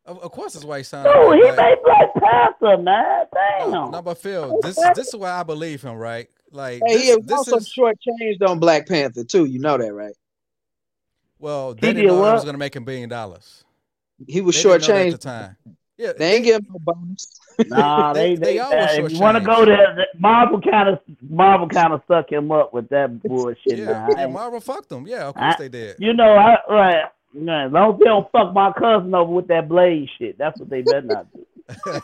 [0.05, 1.11] Of, of course, that's why he sounded.
[1.13, 1.57] dude, like he that.
[1.57, 3.25] made Black Panther, man.
[3.33, 3.71] Damn.
[3.71, 6.29] No, no, but Phil, this this is why I believe him, right?
[6.51, 9.45] Like Hey, he this, was this also is shortchanged on Black Panther too.
[9.45, 10.15] You know that, right?
[11.39, 12.33] well, He they didn't did know what?
[12.35, 13.65] was gonna make a billion dollars.
[14.27, 15.21] He was They didn't know that at the shortchanged.
[15.21, 15.57] time.
[15.97, 17.39] Yeah, They ain't getting no bonus.
[17.67, 18.69] Nah, They- they they uh,
[19.05, 22.51] if you want to go there, the- Marvel kind of Marvel kind of suck him
[22.51, 23.79] up with that bullshit.
[23.79, 24.07] yeah, now.
[24.15, 25.07] Yeah, Marvel fucked them.
[25.07, 25.95] Yeah, of course I- they did.
[25.99, 27.03] you know, I right.
[27.35, 30.69] As long as they don't fuck my cousin over with that blade shit, that's what
[30.69, 31.45] they better not do.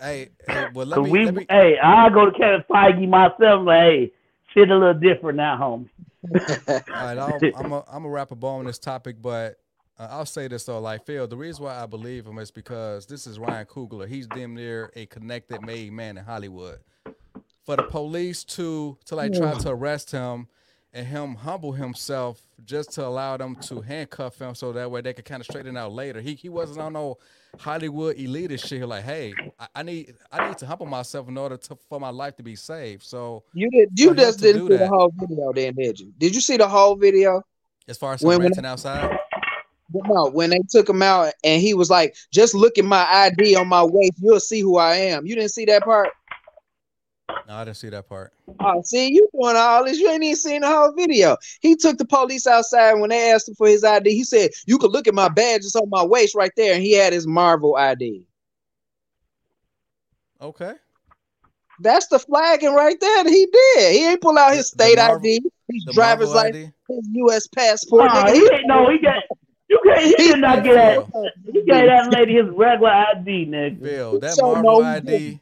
[0.00, 3.64] hey, hey, well, let me, we, let me hey, I go to Kevin Feige myself.
[3.64, 4.12] Like, hey,
[4.52, 5.88] shit a little different now, homie.
[6.68, 9.58] All right, I'll, I'm a, I'm a wrap a bow on this topic, but
[10.02, 13.06] uh, I'll say this though, like Phil, the reason why I believe him is because
[13.06, 14.08] this is Ryan Coogler.
[14.08, 16.80] He's damn near a connected, made man in Hollywood.
[17.64, 20.48] For the police to to like try to arrest him
[20.92, 25.12] and him humble himself just to allow them to handcuff him so that way they
[25.12, 26.20] could kind of straighten out later.
[26.20, 27.18] He he wasn't on no
[27.60, 28.86] Hollywood elitist shit.
[28.86, 32.10] Like, hey, I, I need I need to humble myself in order to for my
[32.10, 33.04] life to be saved.
[33.04, 33.90] So You did.
[33.96, 36.12] You just didn't see the whole video, then, did you?
[36.18, 37.42] Did you see the whole video?
[37.88, 39.18] as far as when- ranting outside,
[39.94, 43.56] No, when they took him out and he was like, "Just look at my ID
[43.56, 46.08] on my waist, you'll see who I am." You didn't see that part?
[47.48, 48.32] no, I didn't see that part.
[48.60, 49.98] Oh, see, you doing all this.
[49.98, 51.36] You ain't even seen the whole video.
[51.60, 54.10] He took the police outside when they asked him for his ID.
[54.10, 56.74] He said, You could look at my badge, it's on my waist right there.
[56.74, 58.26] And he had his Marvel ID.
[60.40, 60.74] Okay.
[61.80, 63.92] That's the flagging right there that he did.
[63.94, 66.56] He ain't pull out his The- the state Marvel- ID, his The driver's Marvel license,
[66.88, 66.96] ID.
[66.96, 67.46] his U.S.
[67.48, 68.04] passport.
[68.06, 68.34] Nah, nigga.
[68.34, 68.90] he ain't no.
[68.90, 69.14] He got.
[69.72, 70.04] You can't.
[70.04, 71.32] He did not get that.
[71.46, 73.82] He gave that lady his regular ID, nigga.
[73.82, 75.40] Bill, that So Marvel no, ID,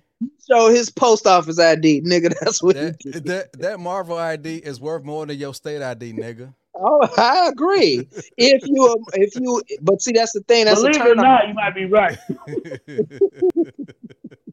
[0.48, 2.32] show his post office ID, nigga.
[2.40, 3.24] That's what that, he did.
[3.24, 6.54] that that Marvel ID is worth more than your state ID, nigga.
[6.76, 8.08] Oh, I agree.
[8.36, 10.66] if you, um, if you, but see, that's the thing.
[10.66, 12.16] That's Believe it or not, you might be right.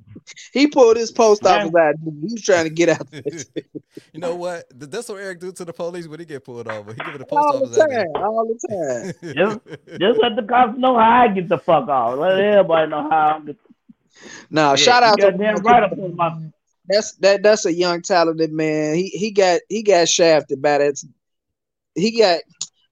[0.53, 1.67] He pulled his post Man.
[1.67, 1.97] office ID.
[2.27, 3.07] He was trying to get out.
[3.13, 4.69] you know what?
[4.77, 6.93] Th- That's what Eric do to the police when he get pulled over.
[6.93, 7.95] He give it a post all the office ID.
[7.95, 9.33] time, all the time.
[9.35, 9.59] Just,
[9.99, 12.17] just let the cops know how I get the fuck off.
[12.19, 13.45] Let everybody know how I'm.
[13.45, 13.57] get.
[14.49, 16.37] Now, Yeah, shout out to goddamn right up on my.
[16.87, 17.43] that's that.
[17.43, 18.95] That's a young talented man.
[18.95, 21.03] He he got he got shafted by that.
[21.95, 22.41] He got,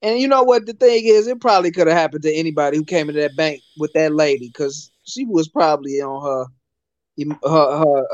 [0.02, 1.26] and you know what the thing is?
[1.26, 4.48] It probably could have happened to anybody who came into that bank with that lady
[4.48, 6.46] because she was probably on her
[7.44, 8.06] her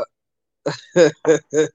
[0.95, 1.11] her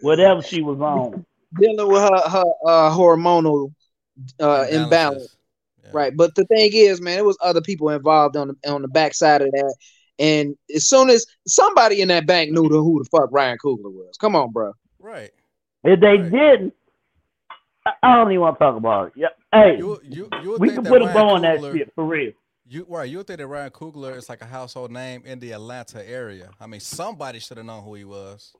[0.00, 1.24] Whatever she was on.
[1.58, 3.72] dealing with her her uh, hormonal
[4.40, 5.36] uh, imbalance.
[5.84, 5.90] Yeah.
[5.92, 6.16] Right.
[6.16, 9.42] But the thing is, man, it was other people involved on the on the backside
[9.42, 9.74] of that.
[10.18, 14.16] And as soon as somebody in that bank knew who the fuck Ryan Coogler was.
[14.20, 14.72] Come on, bro.
[14.98, 15.30] Right.
[15.84, 16.30] If they Right.
[16.30, 16.74] didn't,
[17.86, 19.12] I- I don't even want to talk about it.
[19.16, 19.28] Yeah.
[19.52, 22.04] Hey, You you you we can that put a Ryan bow on that shit for
[22.04, 22.32] real.
[22.66, 23.08] You right.
[23.08, 26.50] You would think that Ryan Coogler is like a household name in the Atlanta area.
[26.60, 28.54] I mean, somebody should have known who he was.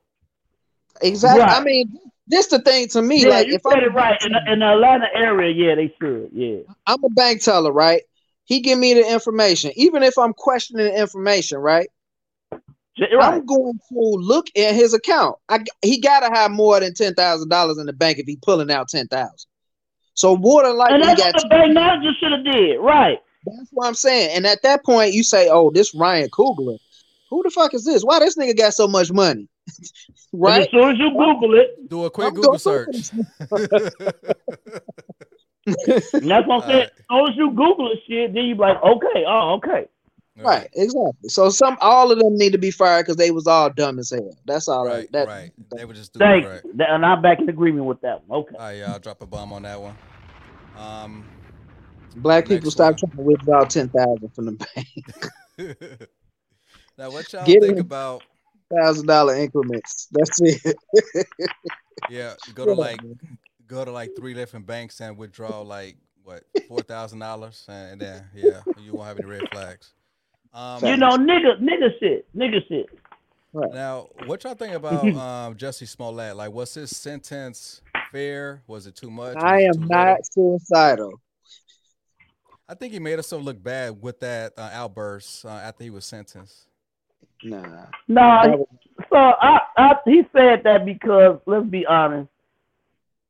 [1.00, 1.40] Exactly.
[1.40, 1.60] Right.
[1.60, 3.22] I mean, this the thing to me.
[3.22, 4.20] Yeah, like you if said I'm, it right.
[4.24, 6.30] In in the Atlanta area, yeah, they should.
[6.32, 6.60] Yeah.
[6.86, 8.02] I'm a bank teller, right?
[8.44, 9.70] He give me the information.
[9.76, 11.88] Even if I'm questioning the information, right?
[12.96, 13.34] J- Right.
[13.34, 15.36] I'm going to look at his account.
[15.48, 18.70] I, he gotta have more than ten thousand dollars in the bank if he pulling
[18.70, 19.48] out ten thousand.
[20.14, 22.78] So more than likely And he that's got what the bank manager should have did.
[22.80, 23.18] Right.
[23.44, 24.36] That's what I'm saying.
[24.36, 26.78] And at that point, you say, "Oh, this Ryan Coogler.
[27.30, 28.02] Who the fuck is this?
[28.02, 29.48] Why this nigga got so much money?"
[30.34, 30.62] And right?
[30.62, 33.10] as soon as you Google it, Do a quick I'm Google search.
[33.50, 33.60] that's
[36.16, 36.88] what I'm saying.
[36.90, 36.90] Alright.
[36.90, 39.88] As soon as you Google it, shit, then you be like, okay, oh, okay.
[40.38, 41.28] Right, exactly.
[41.28, 44.10] So some, all of them need to be fired because they was all dumb as
[44.10, 44.34] hell.
[44.46, 44.94] That's all Right.
[44.94, 45.12] right.
[45.12, 45.50] That, right.
[45.76, 46.88] They were just doing Thank it right.
[46.88, 48.40] And I'm back in agreement with that one.
[48.40, 48.54] Okay.
[48.58, 49.94] All right, yeah, I'll drop a bomb on that one.
[50.78, 51.24] Um,
[52.16, 52.98] Black people Next stop one.
[52.98, 54.66] trying to withdraw ten thousand from the
[55.56, 56.08] bank.
[56.98, 58.22] now, what y'all Get think about?
[58.74, 60.08] Thousand dollar increments.
[60.12, 60.76] That's it.
[62.10, 62.98] Yeah, go to like
[63.66, 68.24] go to like three different banks and withdraw like what four thousand dollars, and then
[68.34, 69.94] yeah, you won't have any red flags.
[70.52, 72.86] Um, You know, nigga, nigga shit, nigga shit.
[73.52, 73.72] Right.
[73.72, 76.36] Now, what y'all think about um, Jussie Smollett?
[76.36, 78.62] Like, was his sentence fair?
[78.66, 79.36] Was it too much?
[79.36, 80.58] Was I am not little?
[80.58, 81.12] suicidal.
[82.72, 86.06] I think he made himself look bad with that uh, outburst uh, after he was
[86.06, 86.68] sentenced.
[87.44, 87.84] Nah.
[88.08, 88.66] No,
[89.10, 92.30] so I, I he said that because let's be honest,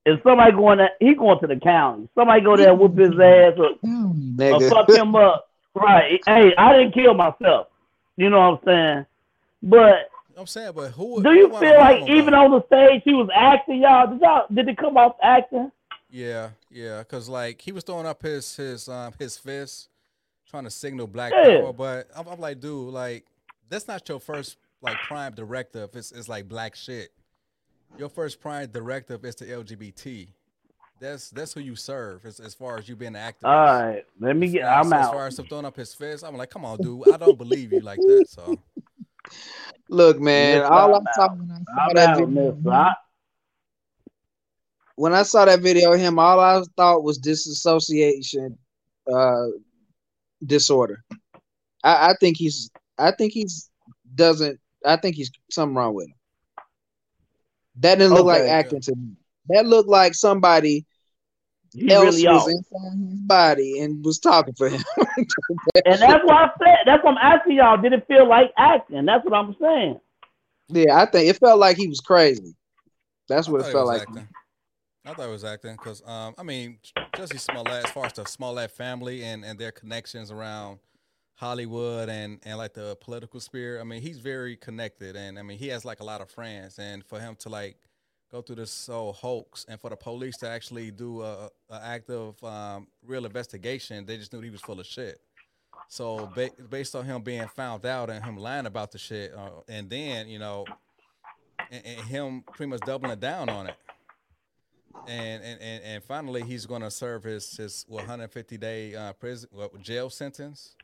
[0.07, 3.19] if somebody going to he going to the county, somebody go there and whoop his
[3.19, 6.21] ass or, or fuck him up, right?
[6.25, 7.67] Hey, I didn't kill myself.
[8.17, 9.07] You know what I'm saying?
[9.61, 11.21] But I'm saying, but who?
[11.21, 14.07] do you wanna feel like even on the stage he was acting, y'all?
[14.07, 15.73] Did y'all did it come off acting?
[16.13, 19.91] Yeah, yeah, because like he was throwing up his his um his fist,
[20.49, 21.39] trying to signal black Yeah.
[21.41, 21.73] power.
[21.73, 23.27] But I'm, I'm like, dude, like
[23.71, 25.91] that's not your first like prime directive.
[25.97, 27.13] It's it's like black shit.
[27.97, 30.29] Your first prime directive is to LGBT.
[31.01, 33.45] That's that's who you serve as, as far as you being an activist.
[33.47, 34.65] All right, let me get.
[34.67, 35.11] I'm so As out.
[35.11, 37.07] far as him throwing up his fist, I'm like, come on, dude.
[37.09, 38.29] I don't believe you like that.
[38.29, 38.61] So
[39.89, 41.33] Look, man, Yes, all I I'm saw out.
[41.51, 42.71] I saw I'm out, video, mister.
[42.73, 42.95] I,
[44.97, 48.59] when I saw that video of him, all I thought was disassociation
[49.13, 49.47] uh
[50.45, 51.03] disorder.
[51.85, 53.71] I, I think he's I think he's
[54.15, 56.15] doesn't I think he's something wrong with him.
[57.77, 58.51] That didn't look like Okay.
[58.51, 59.13] acting to me.
[59.49, 60.87] That looked like somebody
[61.75, 64.83] he else really was inside his body and was talking for him.
[65.85, 67.81] And that's why I said that's what I'm asking y'all.
[67.81, 69.05] Did it feel like acting?
[69.05, 70.01] That's what I'm saying.
[70.69, 72.55] yeah, I think it felt like he was crazy.
[73.29, 74.03] That's what it felt like.
[74.03, 74.29] acting.
[75.05, 76.79] I thought it was acting because um I mean
[77.15, 80.79] Jussie Smollett, as far as the Smollett family and and their connections around
[81.35, 83.81] Hollywood and and like the political sphere.
[83.81, 86.79] I mean he's very connected and I mean he has like a lot of friends
[86.79, 87.77] and for him to like
[88.33, 92.43] go through this whole hoax and for the police to actually do a, a active
[92.43, 95.21] um, real investigation, they just knew he was full of shit.
[95.89, 99.61] So ba- based on him being found out and him lying about the shit, uh,
[99.69, 100.65] and then you know,
[101.71, 103.77] and, and him pretty much doubling down on it,
[105.07, 109.49] and and and, and finally he's going to serve his his 150 day uh, prison
[109.53, 110.77] well, jail sentence.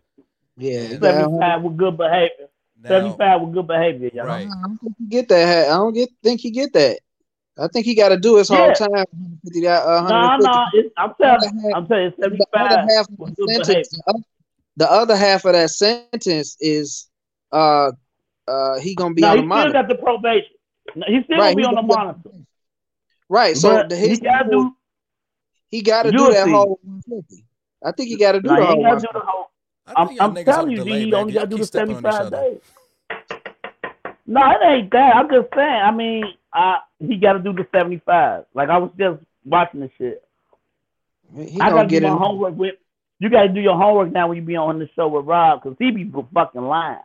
[0.56, 2.48] Yeah, And- he got- Seventy-five with good behavior.
[2.80, 4.26] Now, Seventy-five with good behavior, y'all.
[4.26, 4.46] right?
[4.46, 5.66] I don't think he get that.
[5.68, 6.98] I don't get think he get that.
[7.60, 8.72] I think he got to do his whole Yeah.
[8.74, 8.90] time.
[8.90, 10.46] 150, uh, No, 150.
[10.46, 13.98] no, it's, I'm telling, you, I'm telling you, the other seventy-five half of the sentence,
[14.76, 17.08] the other half of that sentence is
[17.50, 17.90] uh
[18.46, 19.72] uh he gonna be No, on he the still monitor.
[19.72, 20.52] got the probation.
[20.94, 22.30] No, he still Right, gonna be on the gonna be on monitor.
[23.28, 24.74] Right, so But the, he gotta do.
[25.68, 26.50] he got to do You'll that see.
[26.52, 27.44] whole 150.
[27.84, 29.50] I think he got to do No, the whole gotta do the whole.
[29.86, 31.20] I I'm, think y'all I'm telling you, delay, he man.
[31.20, 32.60] only gotta do the stepping on each seventy-five days.
[34.26, 35.16] No, it ain't that.
[35.16, 35.80] I'm just saying.
[35.82, 38.44] I mean, I he got to do the seventy-five.
[38.54, 40.22] Like I was just watching this shit.
[41.36, 42.18] He I gotta get do my in.
[42.18, 42.74] homework with.
[43.20, 45.74] You gotta do your homework now when you be on the show with Rob, cause
[45.78, 46.98] he be fucking lying.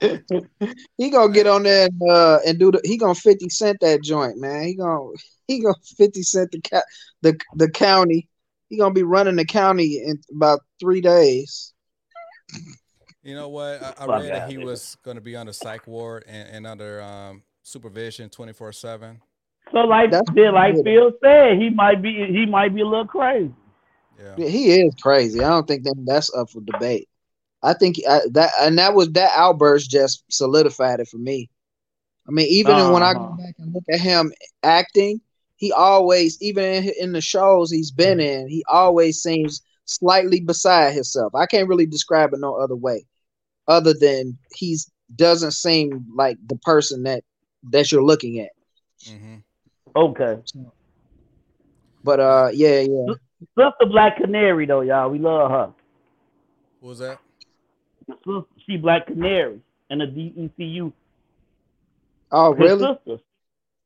[0.00, 2.80] He gonna get on there and uh and do the.
[2.84, 4.64] He gonna 50 cent that joint, man.
[4.64, 5.10] He gonna
[5.46, 6.82] he gonna 50 cent the ca-
[7.22, 8.28] the the county.
[8.68, 11.72] He gonna be running the county in about three days.
[13.22, 13.82] You know what?
[13.82, 14.64] I, I read that that he nigga.
[14.64, 19.20] was going to be on the psych ward and, and under um, supervision 24 seven.
[19.72, 20.84] So like That's did like good.
[20.84, 23.52] Phil said, he might be he might be a little crazy.
[24.18, 24.34] Yeah.
[24.38, 25.42] Yeah, he is crazy.
[25.42, 27.08] I don't think that that's up for debate.
[27.62, 31.50] I think I, that and that was that outburst just solidified it for me.
[32.26, 33.36] I mean, even when I go Uh-huh.
[33.36, 35.20] back and look at him acting,
[35.56, 40.92] he always, even in, in the shows he's been in, he always seems slightly beside
[40.92, 41.34] himself.
[41.34, 43.06] I can't really describe it no other way,
[43.66, 47.24] other than he's doesn't seem like the person that
[47.70, 48.50] that you're looking at.
[49.04, 49.36] Mm-hmm.
[49.96, 50.42] Okay.
[52.04, 53.14] But uh, yeah, yeah.
[53.56, 55.10] Sister Black Canary though, y'all.
[55.10, 55.72] We love her.
[56.80, 57.18] What was that?
[58.08, 60.92] Sister, she Black Canary in the DCEU.
[62.32, 62.94] Oh, His really?
[62.96, 63.22] sister.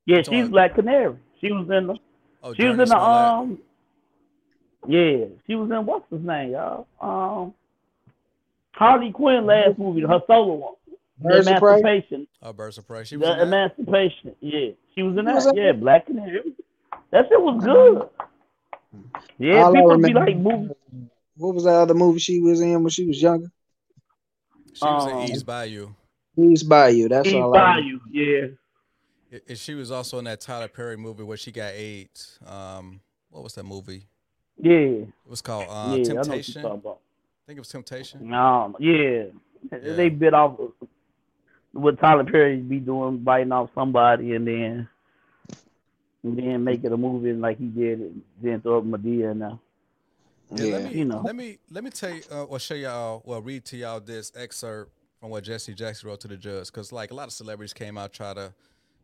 [0.07, 0.49] Yeah, Which she's?
[0.49, 1.17] Black Canary.
[1.41, 1.97] She was in the
[2.43, 3.33] Oh, she was in the Smollett.
[3.51, 3.59] um
[4.89, 6.87] Yeah, she was in what's his name, y'all?
[7.01, 7.55] Um
[8.73, 10.75] Harley Quinn last movie, her solo one.
[11.21, 11.47] The Birds?
[11.47, 12.27] Emancipation.
[12.43, 13.05] Oh, Birds of Prey.
[13.05, 13.75] She was The in that?
[13.79, 14.35] Emancipation.
[14.41, 14.71] Yeah.
[14.95, 15.55] She was in Who was that.
[15.55, 15.61] that?
[15.63, 16.53] Yeah, Black Canary.
[17.11, 18.09] That shit was good.
[19.39, 20.75] Yeah, All people be remember- like moving.
[21.37, 23.51] What was that other movie she was in when she was younger?
[24.73, 25.89] She was Um, in Eve's Bayou.
[26.37, 27.09] Eve's Bayou.
[27.09, 27.99] That's East all I remember.
[28.13, 28.23] Bayou,
[29.31, 29.39] yeah.
[29.39, 32.39] I- I- she was also in that Tyler Perry movie where she got AIDS.
[32.47, 34.07] Um, what was that movie?
[34.59, 34.73] Yeah.
[34.73, 36.59] It was called uh, yeah, I what you're Temptation.
[36.61, 36.99] I talking about.
[37.47, 38.33] think it was Temptation.
[38.35, 39.25] Um, yeah.
[39.71, 39.79] Yeah.
[39.95, 40.59] They bit off
[41.73, 44.89] what Tyler Perry be doing, biting off somebody and then
[46.25, 49.61] and then make it a movie like he did it, then throw up Madea now.
[50.55, 50.89] Yeah, let Yeah.
[50.89, 51.21] me You know.
[51.25, 54.33] let me let me tell you uh, or show y'all well read to y'all this
[54.37, 57.73] excerpt from what Jesse Jackson wrote to the judge because like a lot of celebrities
[57.73, 58.53] came out try to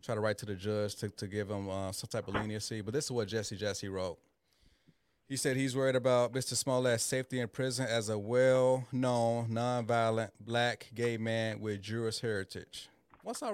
[0.02, 2.80] try to write to the judge to, to give him uh, some type of leniency.
[2.80, 4.18] But this is what Jesse Jesse wrote.
[5.28, 6.54] He said he's worried about Mr.
[6.54, 12.88] Smollett's safety in prison as a well-known, nonviolent black gay man with Jewish heritage.
[13.22, 13.52] Once I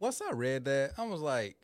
[0.00, 1.56] once I read that, I was like,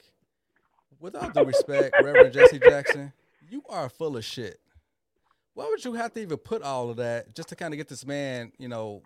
[1.01, 3.13] with all due respect, Reverend Jesse Jackson,
[3.51, 4.61] you are full of shit.
[5.61, 7.87] Why would you have to even put all of that just to kind of get
[7.87, 9.03] this man, you know,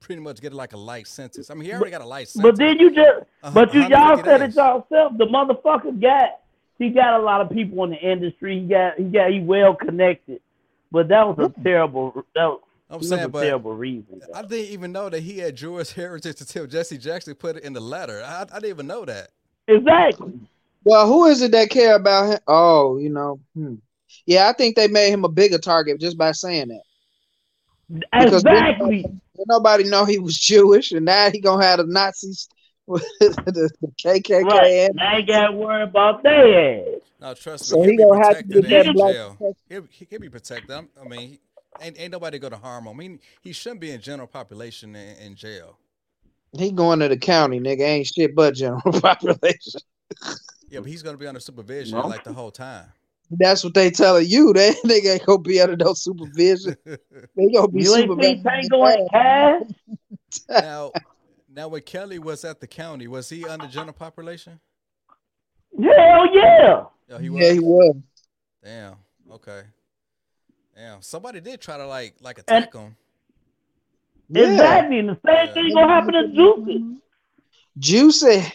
[0.00, 1.50] pretty much get like a light sentence?
[1.50, 2.58] I mean, he already got a light sentence.
[2.58, 4.56] But then you just, Uh, but you y'all said it days.
[4.56, 4.86] yourself.
[4.90, 6.40] The motherfucker got,
[6.78, 8.60] he got a lot of people in the industry.
[8.60, 10.40] He got, he got, he well connected.
[10.90, 14.22] But that was a terrible, that was, I'm saying, a but terrible reason.
[14.34, 17.74] I didn't even know that he had Jewish heritage until Jesse Jackson put it in
[17.74, 18.22] the letter.
[18.24, 19.28] I, I didn't even know that.
[19.68, 20.32] Exactly.
[20.84, 22.38] Well, who is it that care about him?
[22.46, 23.38] Oh, you know.
[23.54, 23.74] Hmm.
[24.26, 26.82] Yeah, I think they made him a bigger target just by saying that.
[28.12, 29.02] Because Exactly.
[29.02, 32.48] Didn't nobody know he was Jewish, and now he gonna have the Nazis,
[32.86, 34.44] the, the KKK.
[34.44, 34.66] Right.
[34.90, 37.00] and- I ain't got to worry about their ass.
[37.20, 39.36] No, trust So me, he he'll gonna have to get in that black jail.
[39.68, 40.70] He'll, he'll be protected.
[40.70, 41.40] I'm- I mean, he,
[41.80, 42.94] ain't ain't nobody gonna harm him.
[42.94, 45.78] I mean, he shouldn't be in general population in, in jail.
[46.56, 47.80] He going to the county, nigga.
[47.80, 49.80] Ain't shit but general population.
[50.68, 52.06] Yeah, but he's gonna be under supervision No.
[52.06, 52.86] like the whole time.
[53.38, 54.52] That's what they telling you.
[54.54, 56.76] They nigga ain't gonna be under no supervision.
[56.84, 59.08] They gonna be You ain't seen supervised.
[59.08, 59.66] Tango
[60.48, 60.92] now,
[61.54, 64.60] now when Kelly was at the county, was he under general population?
[65.78, 66.84] Hell yeah.
[67.08, 67.40] Yeah, he was.
[67.40, 67.96] Yeah, he was.
[68.62, 68.94] Damn.
[69.32, 69.62] Okay.
[70.76, 71.00] Damn.
[71.02, 72.96] Somebody did try to like like And- attack him.
[74.28, 74.50] Yeah.
[74.50, 74.98] Exactly.
[74.98, 76.96] And the same thing gonna happen to Juicy.
[77.78, 78.28] Juicy.
[78.28, 78.50] I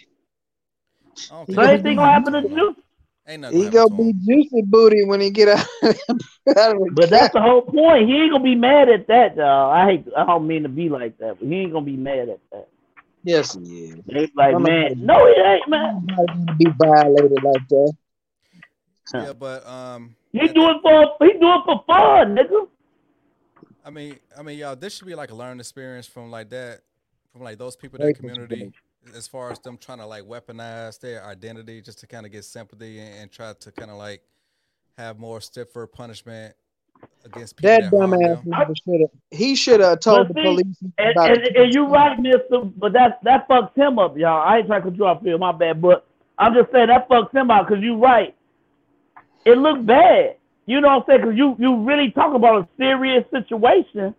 [1.31, 2.81] don't think Same thing gonna happen to Juicy.
[3.27, 4.21] Ain't nothing He gonna gonna be him.
[4.25, 5.65] juicy booty when he get out.
[5.83, 8.07] out of the But that's the whole point.
[8.07, 9.69] He ain't gonna be mad at that, y'all.
[9.71, 10.05] I hate.
[10.15, 12.67] I don't mean to be like that, but he ain't gonna be mad at that.
[13.23, 13.95] yes, he is.
[14.07, 16.05] They like, I'm man, not- no, he ain't, man.
[16.07, 17.93] Nobody gonna be violated like that.
[19.13, 22.67] Yeah, but um, He do it for he do it for fun, nigga.
[23.85, 26.81] I mean, I mean, y'all, this should be like a learning experience from like that,
[27.31, 28.73] from like those people in Very that community,
[29.15, 32.45] as far as them trying to like weaponize their identity just to kind of get
[32.45, 34.21] sympathy and, and try to kind of like
[34.97, 36.55] have more stiffer punishment
[37.25, 38.53] against people That that, harm dumbass them.
[38.53, 39.09] nigga should have.
[39.31, 40.65] He should have told the police
[40.97, 42.61] And, about and, and you right, Mister.
[42.77, 44.41] But that that fucks him up, y'all.
[44.47, 46.05] I ain't trying to control feel my bad, but
[46.39, 48.35] I'm just saying that fucks him out because you're right.
[49.45, 50.35] It looked bad.
[50.65, 51.21] You know what I'm saying?
[51.21, 54.15] Because you you really talk about a serious situation,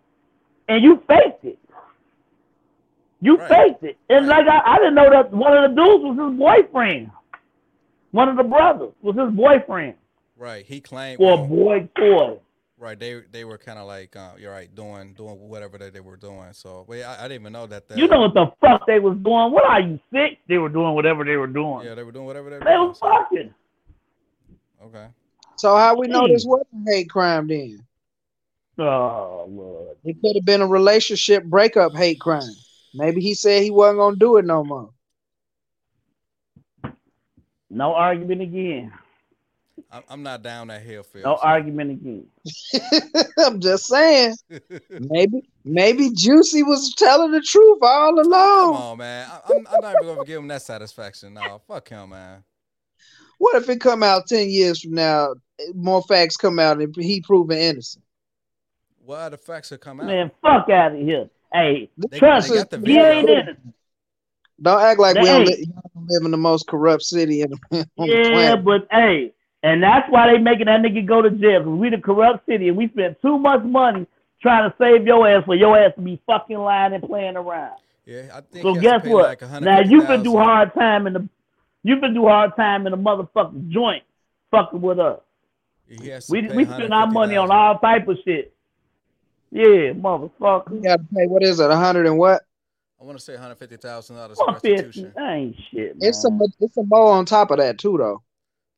[0.67, 1.59] and you faked it.
[3.21, 3.49] You Right.
[3.49, 6.39] faked it, and like I, I didn't know that one of the dudes was his
[6.39, 7.11] boyfriend.
[8.11, 9.95] One of the brothers was his boyfriend
[10.37, 10.65] Right.
[10.65, 11.19] He claimed.
[11.21, 12.39] or a well, boy toy.
[12.77, 12.97] right.
[12.97, 16.15] They they were kind of like, uh, you're right, doing doing whatever that they were
[16.15, 16.53] doing.
[16.53, 17.89] So, wait, I, I didn't even know that.
[17.89, 19.51] that You know what the fuck they was doing?
[19.51, 20.39] What are you sick?
[20.47, 21.85] They were doing whatever they were doing.
[21.85, 22.87] Yeah, they were doing whatever they were They doing.
[22.87, 23.53] was So, fucking.
[24.85, 25.07] okay.
[25.57, 27.85] So how we know this wasn't a hate crime then?
[28.77, 29.97] Oh Lord.
[30.05, 32.53] It could have been a relationship breakup hate crime.
[32.93, 34.89] Maybe he said he wasn't gonna do it no more.
[37.69, 38.91] No argument again.
[39.91, 41.23] I'm, I'm not down that hill, Phil.
[41.23, 42.25] No so- argument again.
[43.37, 44.35] I'm just saying.
[44.89, 48.75] Maybe maybe Juicy was telling the truth all Come along.
[48.75, 49.29] on, man.
[49.31, 51.33] I, I'm, I'm not even gonna give him that satisfaction.
[51.35, 52.43] No, fuck him, man.
[53.37, 55.35] What if it come out ten years from now,
[55.73, 58.03] more facts come out and he proven innocent?
[59.03, 60.07] What the facts have come out?
[60.07, 61.29] Man, fuck out of here.
[61.53, 63.57] Hey, They- trust they me, got the he ain't in it.
[64.61, 67.85] Don't act like we don't li- don't live in the most corrupt city in, on
[67.97, 68.65] the Yeah, planet.
[68.65, 69.31] but hey,
[69.63, 72.67] and that's why they making that nigga go to jail because we the corrupt city
[72.67, 74.05] and we spent too much money
[74.41, 77.77] trying to save your ass for your ass to be fucking lying and playing around.
[78.05, 78.63] Yeah, I think.
[78.63, 79.41] So he has to guess what?
[79.41, 80.37] Like now you can do 150,000.
[80.43, 81.29] hard time in the
[81.83, 84.03] you can do hard time in the motherfucking joint
[84.51, 85.21] fucking with us.
[85.87, 88.53] He has to We we spend our money on all type of shit.
[89.51, 90.71] Yeah, motherfucker.
[90.73, 92.43] You gotta pay what is it, a hundred and what?
[93.01, 94.71] I want to say 150,000 dollars Fuck this.
[94.81, 95.13] restitution.
[95.15, 96.09] That ain't shit, man.
[96.09, 98.21] It's some it's some more on top of that too though.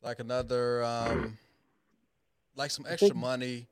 [0.03, 1.37] Like another, um,
[2.55, 3.67] like some extra money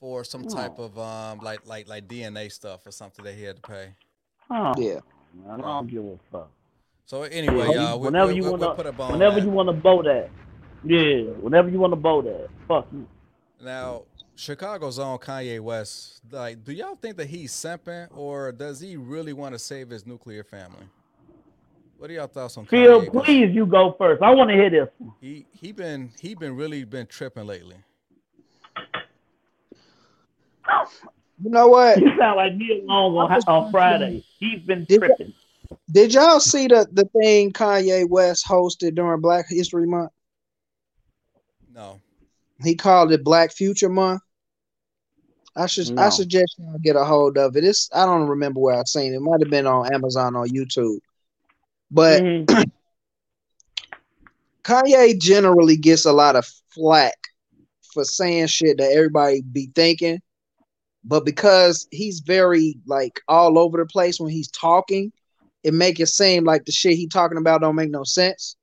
[0.00, 3.56] for some type of um, like like like DNA stuff or something that he had
[3.56, 3.94] to pay.
[4.50, 5.00] Oh, Yeah.
[5.50, 6.50] I don't give a fuck.
[7.04, 9.12] So anyway, Yeah, y'all, we, whenever we, you we, wanna, put a bone.
[9.12, 9.44] whenever that.
[9.44, 10.30] you want to bow that,
[10.84, 13.06] yeah, whenever you want to bow that, fuck you.
[13.62, 14.02] Now,
[14.36, 19.32] Chicago's own Kanye West, like, do y'all think that he's simping or does he really
[19.32, 20.84] want to save his nuclear family?
[21.98, 23.10] What are y'all thoughts on Phil, Kanye?
[23.12, 24.22] 'Cause please, you go first.
[24.22, 24.88] I want to hear this.
[24.98, 25.14] one.
[25.20, 27.76] He he been he been really been tripping lately.
[31.42, 31.98] You know what?
[32.00, 34.24] You sound like me alone on, on Friday.
[34.38, 35.32] He's been Did- tripping.
[35.90, 40.12] Did y'all see the the thing Kanye West hosted during Black History Month?
[41.74, 42.00] No.
[42.62, 44.22] He called it Black Future Month.
[45.56, 47.64] I should I suggest y'all get a hold of it.
[47.64, 49.16] It's I don't remember where I've seen it.
[49.16, 50.98] It might have been on Amazon or YouTube.
[51.90, 52.46] But Mhm.
[54.64, 57.16] Kanye generally gets a lot of flack
[57.94, 60.20] for saying shit that everybody be thinking.
[61.04, 65.10] But because he's very like all over the place when he's talking,
[65.62, 68.56] it make it seem like the shit he talking about don't make no sense.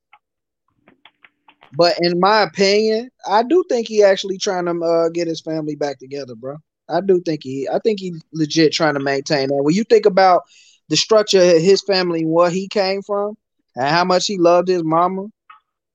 [1.72, 5.74] But in my opinion, I do think he actually trying to uh, get his family
[5.74, 6.58] back together, bro.
[6.88, 9.62] I do think he, I think he legit trying to maintain that.
[9.62, 10.42] When you think about
[10.88, 13.36] the structure of his family, where he came from,
[13.76, 15.26] and how much he loved his mama,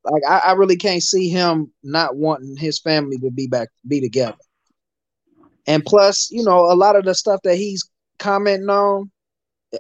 [0.04, 4.02] like I, I really can't see him not wanting his family to be back, be
[4.02, 4.38] together.
[5.68, 7.88] And plus, you know, a lot of the stuff that he's
[8.18, 9.12] commenting on,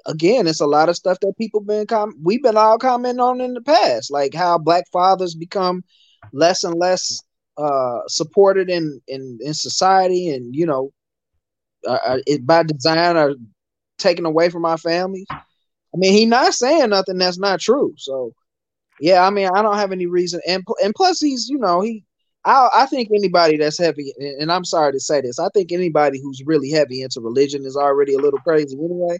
[0.05, 3.41] again, it's a lot of stuff that people been com- we've been all commenting on
[3.41, 5.83] in the past, like how black fathers become
[6.31, 7.21] less and less
[7.57, 10.91] uh supported in in in society, and you know,
[11.83, 13.35] it by design are
[13.97, 15.27] taken away from our families.
[15.31, 17.93] I mean, he not saying nothing that's not true.
[17.97, 18.33] So,
[18.99, 22.03] yeah, I mean, I don't have any reason, and and plus, he's you know he.
[22.45, 25.71] I, I think anybody that's heavy, and and I'm sorry to say this, I think
[25.71, 29.17] anybody who's really heavy into religion is already a little crazy anyway.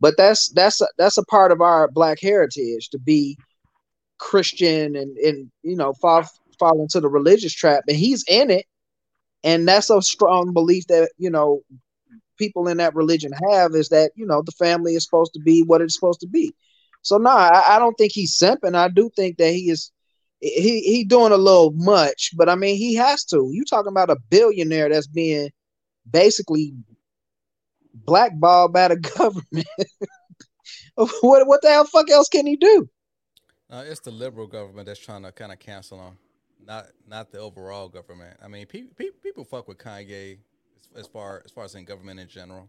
[0.00, 3.36] But that's that's a, that's a part of our black heritage to be
[4.18, 6.24] Christian and and you know fall
[6.58, 8.66] fall into the religious trap, and he's in it,
[9.44, 11.62] and that's a strong belief that you know
[12.36, 15.62] people in that religion have is that you know the family is supposed to be
[15.62, 16.54] what it's supposed to be.
[17.02, 18.74] So no, I, I don't think he's simping.
[18.74, 19.90] I do think that he is
[20.40, 23.48] he he doing a little much, but I mean he has to.
[23.52, 25.50] You talking about a billionaire that's being
[26.10, 26.74] basically
[27.94, 29.66] blackballed by the government.
[31.20, 32.88] what what the hell fuck else can he do?
[33.70, 36.18] Uh, it's the liberal government that's trying to kind of cancel him,
[36.64, 38.36] not not the overall government.
[38.42, 40.38] I mean, pe- pe- people fuck with Kanye
[40.96, 42.68] as, far as far as in government in general.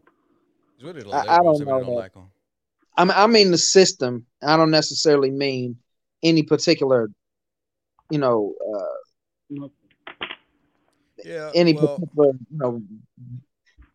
[0.81, 2.13] Really I- I don't know don't like.
[2.97, 4.25] I mean, I mean the system.
[4.41, 5.77] I don't necessarily mean
[6.23, 7.09] any particular,
[8.09, 9.67] you know, uh,
[11.23, 12.81] Yeah, any well, particular, you know,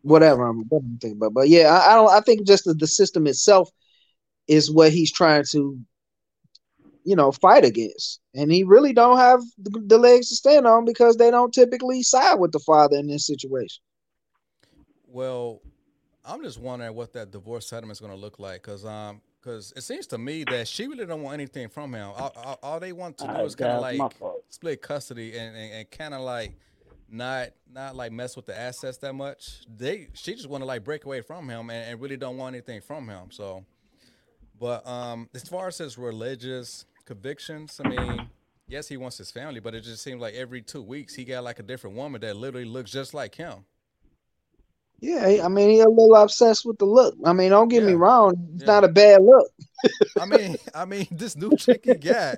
[0.03, 1.35] whatever I'm, what I'm thinking about.
[1.35, 2.11] But yeah, I, I don't.
[2.11, 3.71] I think just the, the system itself
[4.49, 5.79] is what he's trying to,
[7.05, 10.85] you know, fight against, and he really don't have the, the legs to stand on
[10.85, 13.83] because they don't typically side with the father in this situation.
[15.13, 15.61] Well,
[16.25, 19.73] I'm just wondering what that divorce settlement is going to look like, cause um, cause
[19.77, 22.09] it seems to me that she really don't want anything from him.
[22.17, 24.01] All, all, all they want to do is kind of like
[24.49, 26.57] split custody and, and, and kind of like
[27.11, 29.65] not not like mess with the assets that much.
[29.77, 32.55] They she just want to like break away from him and, and really don't want
[32.55, 33.31] anything from him.
[33.31, 33.67] So,
[34.59, 38.31] but um, as far as his religious convictions, I mean.
[38.69, 41.45] Yes, he wants his family, but it just seems like every two weeks he got
[41.45, 43.67] like a different woman that literally looks just like him.
[45.03, 47.17] Yeah, I mean, he a little obsessed with the look.
[47.25, 48.67] I mean, don't get me wrong; it's Yeah.
[48.73, 49.49] not a bad look.
[50.21, 52.37] I mean, I mean, this new chick he got,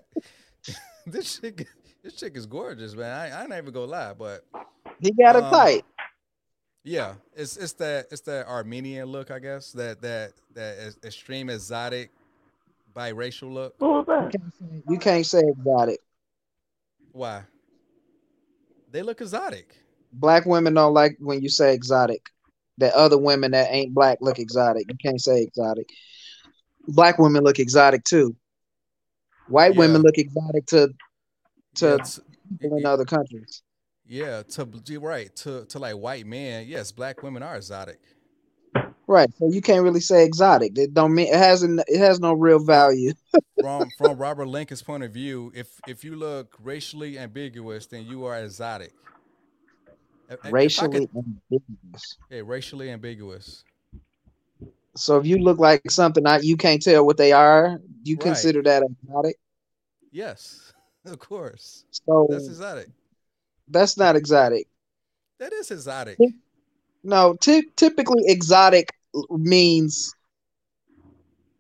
[1.06, 1.68] this chick,
[2.02, 3.10] this chick is gorgeous, man.
[3.12, 4.46] I, I ain't even gonna lie, but
[4.98, 5.84] He got it Um, tight.
[6.84, 9.72] yeah, it's it's that it's that Armenian look, I guess.
[9.72, 12.12] That that that is- extreme exotic,
[12.96, 13.74] biracial look.
[13.78, 14.32] Who was that?
[14.88, 16.00] You can't say exotic.
[17.12, 17.42] Why?
[18.90, 19.76] They look exotic.
[20.14, 22.30] Black women don't like when you say exotic.
[22.79, 24.87] That other women that ain't black look exotic.
[24.89, 25.89] You can't say exotic.
[26.89, 28.35] Black women look exotic too.
[29.49, 29.79] White Yeah.
[29.79, 30.95] women look exotic to
[31.77, 33.62] to Yeah, people in other countries.
[34.07, 36.66] yeah, to you're right to to like white men.
[36.66, 38.01] Yes, black women are exotic.
[39.07, 39.29] Right.
[39.39, 40.79] So you can't really say exotic.
[40.79, 43.12] It don't mean it hasn't it has no real value.
[43.61, 48.25] From from Robert Lincoln's point of view, if if you look racially ambiguous, then you
[48.27, 48.93] are exotic.
[50.29, 51.09] If- if could- Racially
[51.53, 52.18] ambiguous.
[52.31, 53.64] Yeah, racially ambiguous.
[54.97, 58.22] So if you look like something I, you can't tell what they are, you Right.
[58.25, 59.37] consider that exotic.
[60.12, 60.72] Yes,
[61.05, 61.85] of course.
[62.07, 62.89] So That's exotic.
[63.68, 64.68] that's not exotic.
[65.39, 66.18] That is exotic.
[67.03, 68.89] No, ty- typically exotic
[69.31, 70.14] means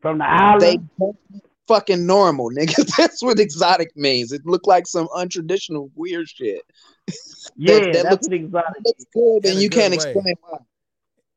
[0.00, 1.18] From the they island?
[1.66, 2.76] fucking normal, nigga.
[2.96, 4.32] That's what exotic means.
[4.32, 6.62] It looked like some untraditional weird shit.
[7.56, 8.82] yeah, that that's looks- what exotic.
[8.84, 9.94] Looks good, In and you good can't way.
[9.96, 10.58] explain why.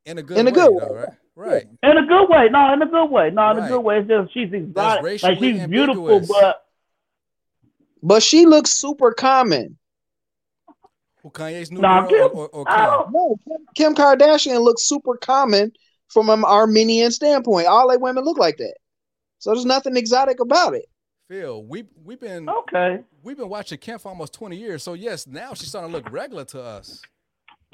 [0.06, 1.10] In a good In a way, good though, right?
[1.36, 1.68] Right.
[1.84, 2.50] In a good way.
[2.50, 3.30] No, in a good way.
[3.30, 4.00] No, in a good way.
[4.00, 5.22] It's just she's exotic.
[5.24, 6.64] Like she's beautiful, but
[8.02, 9.78] But she looks super common.
[11.22, 12.86] Who Kanye's new Nah, girl Kim- or, or, or I Kim?
[12.86, 15.74] don't- No, Kim, Kim Kardashian looks super common
[16.08, 17.68] from an Armenian standpoint.
[17.68, 18.76] All they women look like that.
[19.40, 20.86] So there's nothing exotic about it.
[21.28, 23.00] Phil, we we've been Okay.
[23.24, 24.84] we've been watching Kim for almost 20 years.
[24.84, 27.02] So yes, now she's starting to look regular to us.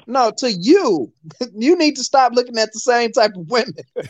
[0.06, 1.12] No, to you,
[1.54, 3.74] you need to stop looking at the same type of women.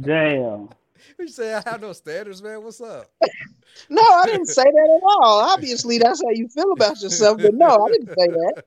[0.00, 0.68] Damn.
[1.18, 2.62] You say I have no standards, man.
[2.62, 3.10] What's up?
[3.88, 5.40] No, I didn't say that at all.
[5.40, 7.38] Obviously, that's how you feel about yourself.
[7.42, 8.64] But no, I didn't say that.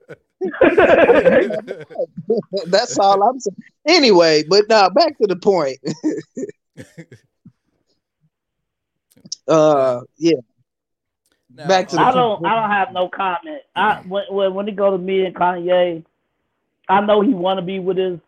[2.68, 3.56] That's all I'm saying.
[3.88, 5.80] Anyway, but now back to the point.
[9.48, 10.38] Uh, yeah.
[11.56, 12.46] Now, Back to the I don't.
[12.46, 13.62] I don't have no comment.
[13.76, 16.04] I when when, when it go to me and Kanye,
[16.90, 18.20] I know he want to be with his.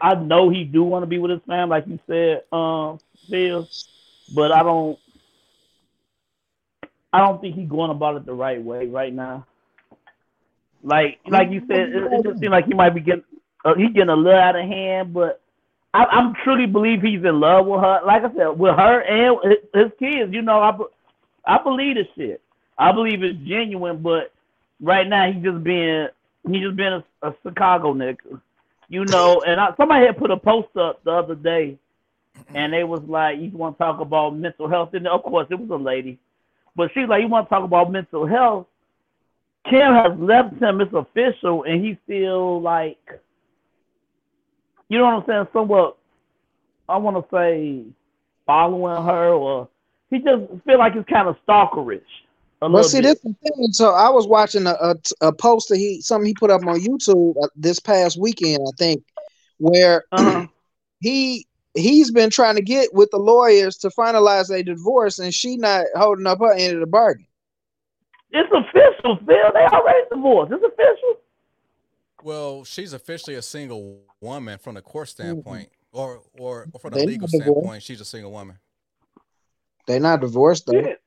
[0.00, 2.98] I know he do want to be with his fam, like you said, um,
[3.28, 3.66] Phil.
[4.34, 4.98] But I don't.
[7.12, 9.46] I don't think he's going about it the right way right now.
[10.82, 13.24] Like like you said, it, it just seems like he might be getting
[13.64, 15.14] uh, he getting a little out of hand.
[15.14, 15.40] But
[15.96, 18.00] I, I'm truly believe he's in love with her.
[18.04, 20.30] Like I said, with her and his, kids.
[20.30, 20.76] You know, I
[21.46, 22.42] I believe this shit.
[22.76, 24.30] I believe it's genuine, but
[24.78, 26.08] right now he's just being
[26.46, 28.42] he's just been a, a Chicago nigga,
[28.88, 29.42] you know.
[29.46, 31.78] And I, somebody had put a post up the other day,
[32.54, 35.58] and they was like, "You want to talk about mental health?" And of course, it
[35.58, 36.18] was a lady,
[36.76, 38.66] but she's like, "You want to talk about mental health?"
[39.64, 42.98] Kim has left him; it's official, and he's still like,
[44.88, 45.46] you know what I'm saying?
[45.52, 45.96] Somewhat,
[46.88, 47.82] I want to say,
[48.46, 49.68] following her, or
[50.10, 52.00] he just feel like it's kind of stalkerish.
[52.62, 53.18] Well, see, bit.
[53.22, 53.72] this thing.
[53.72, 57.34] So I was watching a, a, a poster he something he put up on YouTube
[57.42, 59.04] uh, this past weekend, I think,
[59.58, 60.46] where Uh-huh.
[61.00, 65.56] he he's been trying to get with the lawyers to finalize a divorce, and she
[65.56, 67.26] not holding up her end of the bargain.
[68.30, 69.52] It's official, Phil.
[69.54, 70.52] They already divorced.
[70.52, 71.20] It's official.
[72.26, 76.98] Well, she's officially a single woman from the court standpoint, or or, or from the
[76.98, 77.52] They legal not divorced.
[77.60, 78.58] standpoint, she's a single woman.
[79.86, 80.72] They're not divorced though.
[80.72, 81.00] Shit.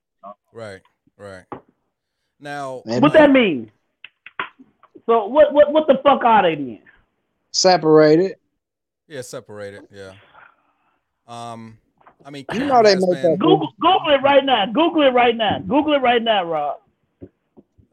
[0.53, 0.79] Right,
[1.17, 1.43] right.
[2.39, 3.69] Now, They What that mean?
[5.07, 6.79] So what what what the fuck are they then?
[7.51, 8.37] separated.
[9.09, 9.89] yeah, separated.
[9.93, 10.13] Yeah.
[11.27, 11.79] Um,
[12.23, 14.67] I mean, You know they make been- that- Google Google it right now.
[14.67, 15.59] Google it right now.
[15.59, 16.77] Google it right now, Rob.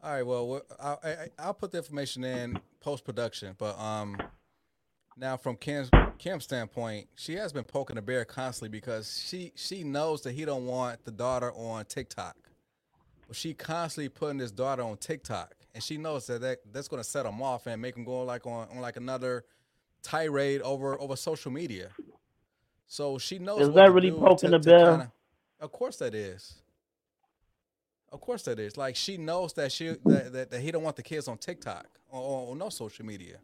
[0.07, 0.25] All right.
[0.25, 4.15] Well, I, I, I'll put the information in post production, but um,
[5.17, 9.83] now from Kim's Kim's standpoint, she has been poking the bear constantly because she she
[9.83, 12.37] knows that he don't want the daughter on TikTok.
[13.27, 17.03] Well, she constantly putting his daughter on TikTok, and she knows that, that that's going
[17.03, 19.43] to set him off and make him go like on, on like another
[20.03, 21.89] tirade over over social media.
[22.85, 23.67] So she knows.
[23.67, 24.89] Is that really poking the bear?
[24.91, 25.11] kinda-
[25.59, 26.61] of course that is.
[28.11, 28.77] Of course that is.
[28.77, 31.87] Like she knows that she that, that, that he don't want the kids on TikTok
[32.09, 33.37] or, or, or no social media.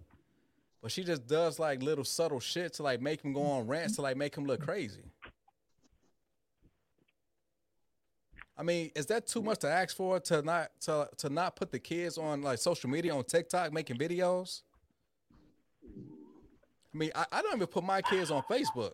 [0.82, 3.96] But she just does like little subtle shit to like make him go on rants
[3.96, 5.04] to like make him look crazy.
[8.58, 11.72] I mean, is that too much to ask for to not to to not put
[11.72, 14.62] the kids on like social media on TikTok making videos?
[16.94, 18.94] I mean, I, I don't even put my kids on Facebook.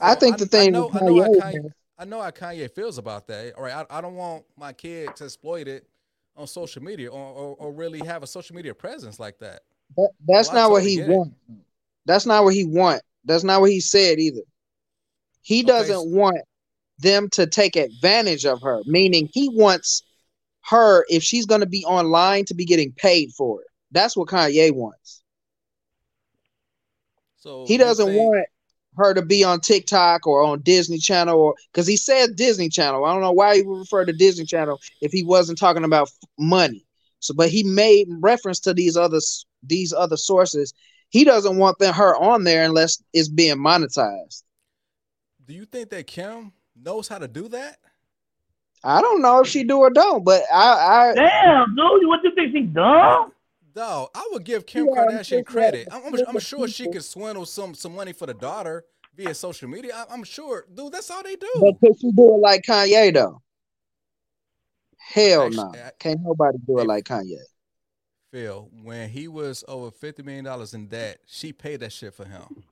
[0.00, 2.30] I So think the thing know, I know how Kanye, Kanye, man, I know how
[2.30, 3.52] Kanye feels about that.
[3.56, 5.86] All right, I, I don't want my kid to exploit it
[6.34, 9.60] on social media or, or, or really have a social media presence like that.
[9.98, 11.12] that- that's Well, not what he get it.
[11.14, 11.34] want.
[12.06, 13.02] That's not what he want.
[13.26, 14.40] That's not what he said either.
[15.42, 16.38] He doesn't s- want
[16.98, 20.02] them to take advantage of her, meaning he wants
[20.70, 23.66] her, if she's going to be online, to be getting paid for it.
[23.90, 25.22] That's what Kanye wants.
[27.36, 28.46] So He doesn't think- want
[28.96, 33.04] her to be on TikTok or on Disney Channel or because he said Disney Channel.
[33.04, 36.10] I don't know why he would refer to Disney Channel if he wasn't talking about
[36.38, 36.84] money.
[37.20, 39.20] So, but he made reference to these other
[39.62, 40.72] these other sources.
[41.10, 44.42] He doesn't want them, her on there unless it's being monetized.
[45.44, 47.78] Do you think that Kim knows how to do that?
[48.82, 52.34] I don't know if she do or don't, but I, I Damn, dude, what you
[52.34, 53.32] think she dumb?
[53.74, 55.88] Dog, I would give Kim Yeah, Kardashian credit.
[55.90, 58.84] I'm, I'm, I'm sure she could swindle some some money for the daughter
[59.16, 59.94] via social media.
[59.94, 60.92] I, I'm sure, dude.
[60.92, 61.48] That's all they do.
[61.60, 63.42] but could she do it like Kanye though?
[64.98, 67.36] Hell no, I- can't nobody do it like Kanye.
[68.32, 72.24] Phil, when he was over fifty million dollars in debt, she paid that shit for
[72.24, 72.64] him.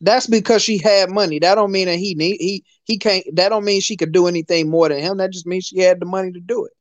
[0.00, 1.38] That's because she had money.
[1.38, 3.24] That don't mean that he need he he can't.
[3.34, 5.18] That don't mean she could do anything more than him.
[5.18, 6.72] That just means she had the money to do it.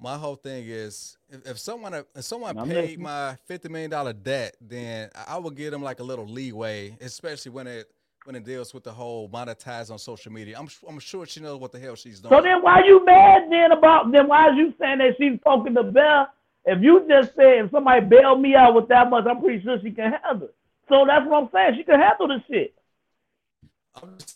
[0.00, 3.02] My whole thing is, if, if someone if someone paid listening.
[3.02, 7.52] my fifty million dollar debt, then I would give them like a little leeway, especially
[7.52, 7.90] when it
[8.24, 10.58] when it deals with the whole monetize on social media.
[10.58, 12.34] I'm I'm sure she knows what the hell she's doing.
[12.34, 15.74] So then why you mad then about then why is you saying that she's poking
[15.74, 16.28] the bell?
[16.64, 19.78] If you just said if somebody bailed me out with that much, I'm pretty sure
[19.80, 20.54] she can handle it.
[20.88, 21.74] So that's what I'm saying.
[21.76, 22.74] She can handle this shit.
[22.74, 24.34] I'm just saying is What's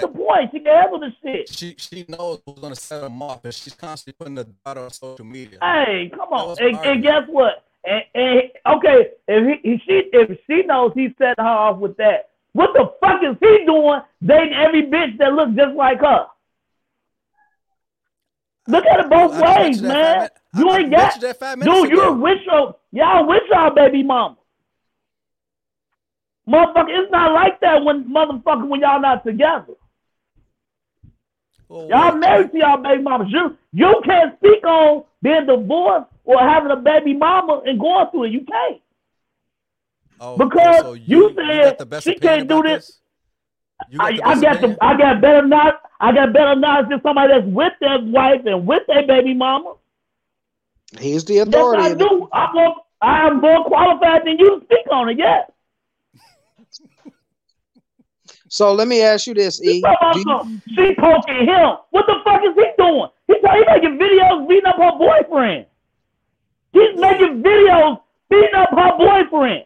[0.00, 0.50] the point?
[0.52, 1.48] She can handle this shit.
[1.48, 4.90] she she knows who's gonna set them off, and she's constantly putting the dot on
[4.90, 5.58] social media.
[5.62, 6.56] Hey, come on.
[6.60, 7.64] And, and guess what?
[7.84, 12.30] And, and okay, if he, she if she knows he's setting her off with that,
[12.52, 16.26] what the fuck is he doing dating every bitch that looks just like her?
[18.66, 20.28] Look at it both I bet ways, man.
[20.56, 21.90] You I- I ain't got you that five minutes dude.
[21.90, 22.14] You ago.
[22.14, 24.36] with your y'all with y'all baby mama.
[26.48, 29.74] Motherfucker, it's not like that when motherfucker when y'all not together.
[31.68, 33.28] Well, Y'all wait, married to y'all baby mamas.
[33.30, 38.24] You you can't speak on being divorced or having a baby mama and going through
[38.24, 38.32] it.
[38.32, 38.80] You can't.
[40.20, 43.00] oh, because so you got said the best she can't do about this.
[43.92, 44.76] Got I, I got opinion?
[44.78, 48.42] the I got better not I got better knowledge than somebody that's with their wife
[48.44, 49.74] and with their baby mama.
[51.00, 51.82] He's the Yes, authority.
[51.82, 52.28] I do.
[52.32, 55.18] I'm more, I am more qualified than you to speak on it.
[55.18, 55.42] Yeah.
[58.54, 59.82] So let me ask you this, E.
[60.14, 61.70] You- she poking him.
[61.90, 63.08] What the fuck is he doing?
[63.26, 65.66] He's he making videos beating up her boyfriend.
[66.72, 68.00] He's making videos
[68.30, 69.64] beating up her boyfriend.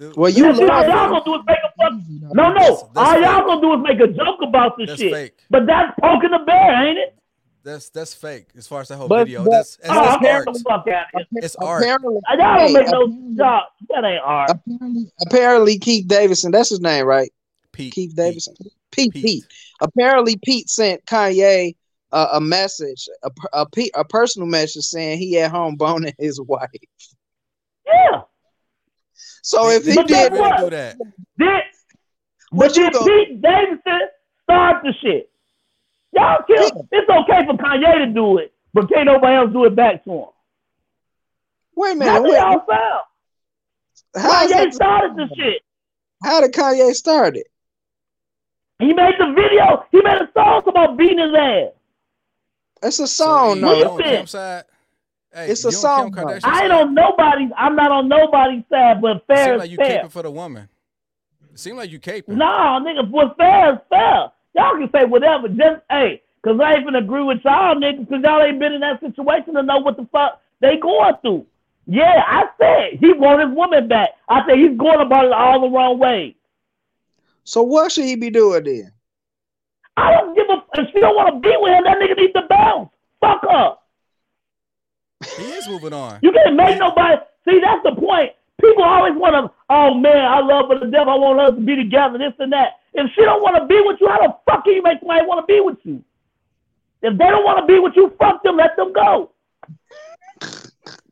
[0.00, 1.92] Dude, Well, you That's all y'all gonna do is make a fuck.
[2.34, 2.54] No, no.
[2.54, 3.46] That's- that's all y'all fake.
[3.46, 5.12] gonna do is make a joke about this That's shit.
[5.12, 5.34] fake.
[5.48, 7.14] But that's poking the bear, ain't it?
[7.62, 9.44] That's that's fake as far as that whole But- video.
[9.44, 10.54] but- that's Oh, that's, I'm that's art.
[10.56, 11.40] the fuck out of here.
[11.44, 11.82] It's art.
[11.82, 13.62] Apparently, Y'all don't make no apparently- job.
[13.90, 14.50] That ain't art.
[14.50, 17.30] apparently, apparently Keith Davidson, that's his name, right?
[17.72, 17.92] Pete.
[17.94, 18.16] Keith Pete.
[18.16, 18.54] Davidson.
[18.90, 19.12] Pete.
[19.12, 19.24] Pete.
[19.24, 19.44] Pete.
[19.80, 21.74] Apparently, Pete sent Kanye
[22.12, 26.40] uh, a message, a, a, pe- a personal message saying he at home boning his
[26.40, 26.68] wife.
[27.86, 28.22] Yeah.
[29.42, 30.58] So if he But did guess what?
[30.60, 30.96] do that,
[31.38, 31.62] Did
[32.50, 34.00] What but you did go- Pete Davidson
[34.44, 35.30] start the shit?
[36.14, 36.66] Y'all kill.
[36.80, 36.88] him.
[36.92, 40.10] It's okay for Kanye to do it, but can't nobody else do it back to
[40.10, 40.26] him.
[41.74, 43.02] wait a minute, what wait, y'all found.
[44.22, 45.62] how, is Kanye that- started the shit.
[46.22, 47.46] how did Kanye start it?
[48.82, 49.84] He made the video.
[49.92, 51.68] He made a song about beating his ass.
[52.82, 53.72] It's a song, E, no.
[53.72, 54.16] you you on been?
[54.16, 54.64] Kim's side?
[55.32, 56.34] Hey, It's a song, Kim though.
[56.34, 56.62] I side?
[56.64, 57.50] ain't on nobody's.
[57.56, 60.02] I'm not on nobody's side, but fair seem is like you fair.
[60.04, 60.68] caping for the woman.
[61.52, 62.28] It seem like you caping.
[62.36, 64.30] Nah, nigga, what's fair is fair.
[64.54, 65.48] Y'all can say whatever.
[65.48, 68.80] Just hey, cause I ain't gonna agree with y'all niggas, cause y'all ain't been in
[68.80, 71.46] that situation to know what the fuck they going through.
[71.86, 74.10] Yeah, I said he want his woman back.
[74.28, 76.36] I said he's going about it all the wrong way.
[77.44, 78.92] So what should he be doing then?
[79.96, 80.62] I don't give a.
[80.80, 82.88] If she don't want to be with him, that nigga needs to bounce.
[83.20, 83.86] Fuck up.
[85.36, 86.18] He is moving on.
[86.22, 87.16] You can't make nobody
[87.46, 87.60] see.
[87.60, 88.32] That's the point.
[88.60, 89.52] People always want to.
[89.68, 91.08] Oh man, I love her to death.
[91.08, 92.18] I want us to be together.
[92.18, 92.80] This and that.
[92.94, 95.26] If she don't want to be with you, how the fuck can you make somebody
[95.26, 96.02] want to be with you?
[97.02, 98.56] If they don't want to be with you, fuck them.
[98.56, 99.32] Let them go.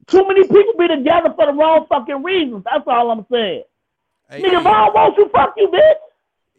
[0.06, 2.64] Too many people be together for the wrong fucking reasons.
[2.64, 3.62] That's all I'm saying.
[4.28, 5.94] Hey, Nigga, if I don't want you, fuck you, bitch.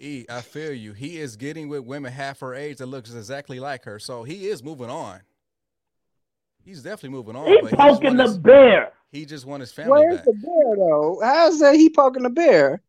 [0.02, 0.94] E, I feel you.
[0.94, 4.00] He is getting with women half her age that looks exactly like her.
[4.00, 5.20] So he is moving on.
[6.64, 7.48] He's definitely moving on.
[7.48, 8.94] He's but he poking the his, bear.
[9.12, 10.26] he just want his family Where's back.
[10.26, 11.20] the bear though?
[11.24, 12.82] How's that he poking the bear?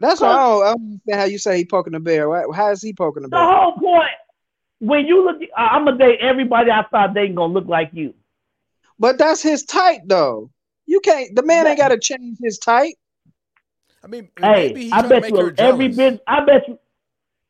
[0.00, 2.28] That's what I don't, understand how you say he poking the bear.
[2.28, 3.40] Why- How is he poking the bear?
[3.40, 4.10] The whole point.
[4.80, 8.12] When you look, I- I'm gonna date everybody I thought they gonna look like you.
[8.98, 10.50] But that's his type though.
[10.86, 11.34] You can't.
[11.36, 12.94] The man ain't got to change his type.
[14.04, 15.96] I mean, Hey, maybe he's I trying to bet make you her every jealous.
[16.14, 16.20] bitch.
[16.26, 16.78] I bet you.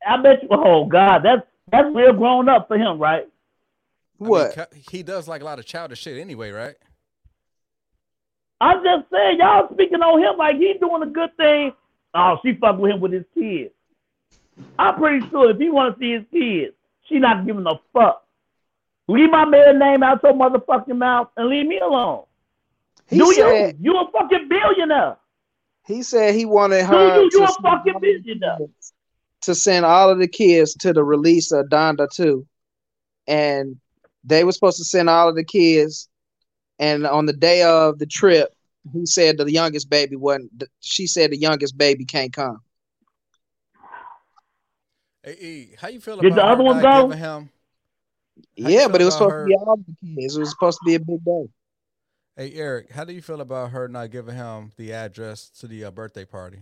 [0.07, 0.49] I bet you.
[0.51, 3.27] Oh God, that's that's real grown up for him, right?
[4.21, 4.73] I mean, What?
[4.91, 6.75] he does like a lot of childish shit anyway, right?
[8.61, 11.73] I'm just saying, y'all speaking on him like he's doing a good thing.
[12.15, 13.73] Oh, she fuck with him with his kids.
[14.79, 16.75] I'm pretty sure if he want to see his kids,
[17.09, 18.25] she not giving a fuck.
[19.09, 22.25] Leave my man name out your motherfucking mouth and leave me alone.
[23.09, 23.93] He Do said you?
[23.93, 25.17] You a fucking billionaire.
[25.87, 27.23] He said he wanted her you?
[27.23, 28.69] You to send fucking all the
[29.43, 32.47] to send all of the kids to the release of Donda 2.
[33.27, 33.77] And
[34.25, 36.09] they were supposed to send all of the kids.
[36.79, 38.55] And on the day of the trip,
[38.93, 40.65] he said the youngest baby wasn't.
[40.81, 42.59] She said the youngest baby can't come.
[45.23, 47.09] Hey, E, how you feel Did about the other one go?
[47.11, 47.51] him?
[48.57, 50.37] Yeah, but it was about supposed to be all the kids.
[50.37, 51.49] It was supposed to be a big day.
[52.35, 55.85] Hey, Eric, how do you feel about her not giving him the address to the
[55.85, 56.61] uh, birthday party?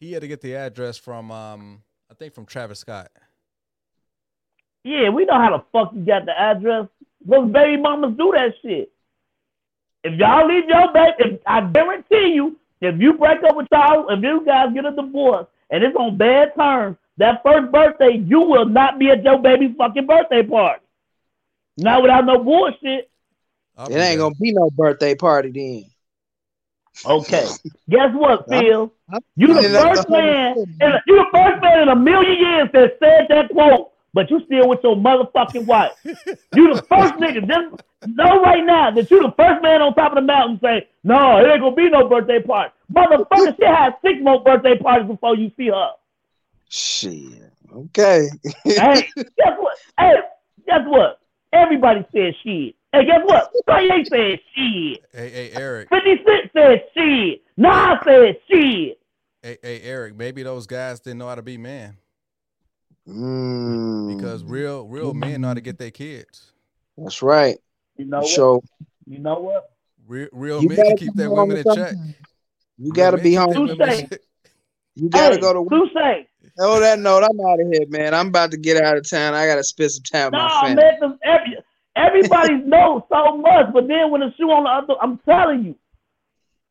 [0.00, 3.12] He had to get the address from, um, I think, from Travis Scott.
[4.82, 6.88] Yeah, we know how the fuck you got the address.
[7.24, 8.90] Those baby mamas do that shit.
[10.02, 14.10] If y'all leave your baby, if I guarantee you, if you break up with y'all,
[14.10, 18.40] if you guys get a divorce and it's on bad terms, that first birthday, you
[18.40, 20.82] will not be at your baby's fucking birthday party.
[21.76, 23.10] Not without no bullshit.
[23.76, 24.18] I'll It ain't there.
[24.18, 25.90] gonna be no birthday party then.
[27.04, 27.48] Okay.
[27.90, 28.92] Guess what, Phil?
[29.36, 30.92] You the first the man, thing.
[31.06, 34.68] you the first man in a million years that said that quote, but you still
[34.68, 35.92] with your motherfucking wife.
[36.54, 37.46] You the first nigga.
[37.48, 40.88] Just know right now that you the first man on top of the mountain say,
[41.02, 42.72] no, it ain't gonna be no birthday party.
[42.92, 45.90] Motherfucker, she had six more birthday parties before you see her.
[46.68, 47.50] Shit.
[47.72, 48.28] Okay.
[48.64, 49.74] hey, guess what?
[49.98, 50.12] Hey,
[50.66, 51.18] guess what?
[51.52, 52.76] Everybody said shit.
[52.94, 53.50] Hey, guess what?
[53.68, 55.04] Kanye said shit.
[55.12, 55.88] Hey, hey, Eric.
[55.88, 57.42] 50 Cent said shit.
[57.56, 59.00] Nas said shit.
[59.42, 60.16] Hey, hey, Eric.
[60.16, 61.96] Maybe those guys didn't know how to be men
[63.08, 66.52] Mm, because real, real men know how to get their kids.
[66.96, 67.58] that's right.
[67.96, 68.28] You know what?
[68.28, 68.62] So
[69.06, 69.70] You know what?
[70.06, 71.96] Real, real You men can keep their women in check.
[72.78, 73.50] you gotta be home.
[73.50, 74.08] their women in Touche.
[74.08, 74.20] check.
[74.94, 76.26] You gotta hey, go to Touche.
[76.60, 78.14] Oh, that note, I'm out of here, man.
[78.14, 79.34] I'm about to get out of town.
[79.34, 80.76] I gotta spend some time with my Nah, family.
[80.76, 81.53] man, 'cause every,
[82.06, 85.74] everybody knows so much, but then when the shoe on the other, I'm telling you,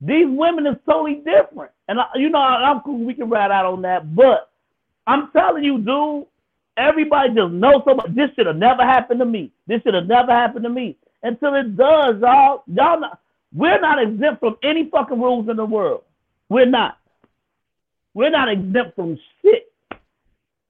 [0.01, 1.71] these women is totally different.
[1.87, 3.05] And I, you know, I'm cool.
[3.05, 4.51] We can ride out on that, but
[5.07, 6.25] I'm telling you, dude,
[6.77, 8.13] everybody just knows so much.
[8.13, 9.51] This should have never happened to me.
[9.67, 12.63] This should have never happened to me until it does, y'all.
[12.67, 13.19] Y'all not.
[13.53, 16.03] We're not exempt from any fucking rules in the world.
[16.49, 16.97] We're not.
[18.13, 19.71] We're not exempt from shit.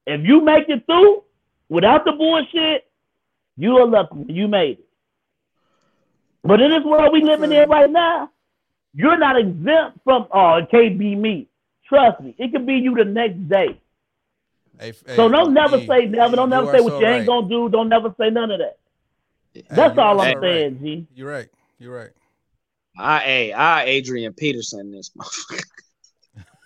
[0.06, 1.24] If you make it through
[1.70, 2.86] without the bullshit,
[3.58, 4.26] you are lucky.
[4.28, 4.86] You made it.
[6.44, 8.30] But in this world we living in right now,
[8.94, 11.48] you're not exempt from, oh, it can't be me.
[11.88, 13.80] Trust me, it could be you the next day.
[14.80, 16.36] Hey, So hey, don't never E, say never.
[16.36, 17.28] Don't never say what so you ain't right.
[17.28, 17.70] gonna do.
[17.70, 18.78] Don't never say none of that.
[19.70, 20.82] That's you all I'm so saying, right.
[20.82, 21.08] G.
[21.16, 21.50] You're right.
[21.80, 22.10] You're right.
[22.98, 25.64] I, hey, I Adrian Peterson this motherfucker.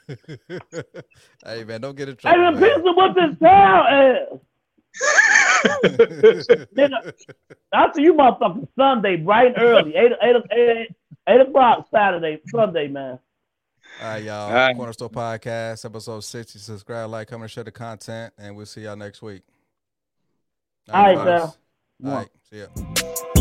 [1.46, 2.46] hey man, don't get in Hey, trouble.
[2.54, 2.76] the man.
[2.76, 4.40] pizza what this town is.
[6.76, 7.12] Nigga, uh,
[7.74, 9.96] I'll see you motherfucking Sunday, bright and early.
[9.96, 10.88] 8, 8, 8,
[11.28, 13.20] 8 o'clock Saturday, Sunday, man.
[14.02, 14.50] All right, y'all.
[14.50, 14.76] All right.
[14.76, 16.60] Cornerstone Podcast, episode 60.
[16.60, 19.44] Subscribe, like, comment, share the content, and we'll see y'all next week.
[20.90, 21.58] All right, fellas.
[22.00, 22.12] y'all.
[22.12, 22.30] All right.
[22.50, 23.34] See ya.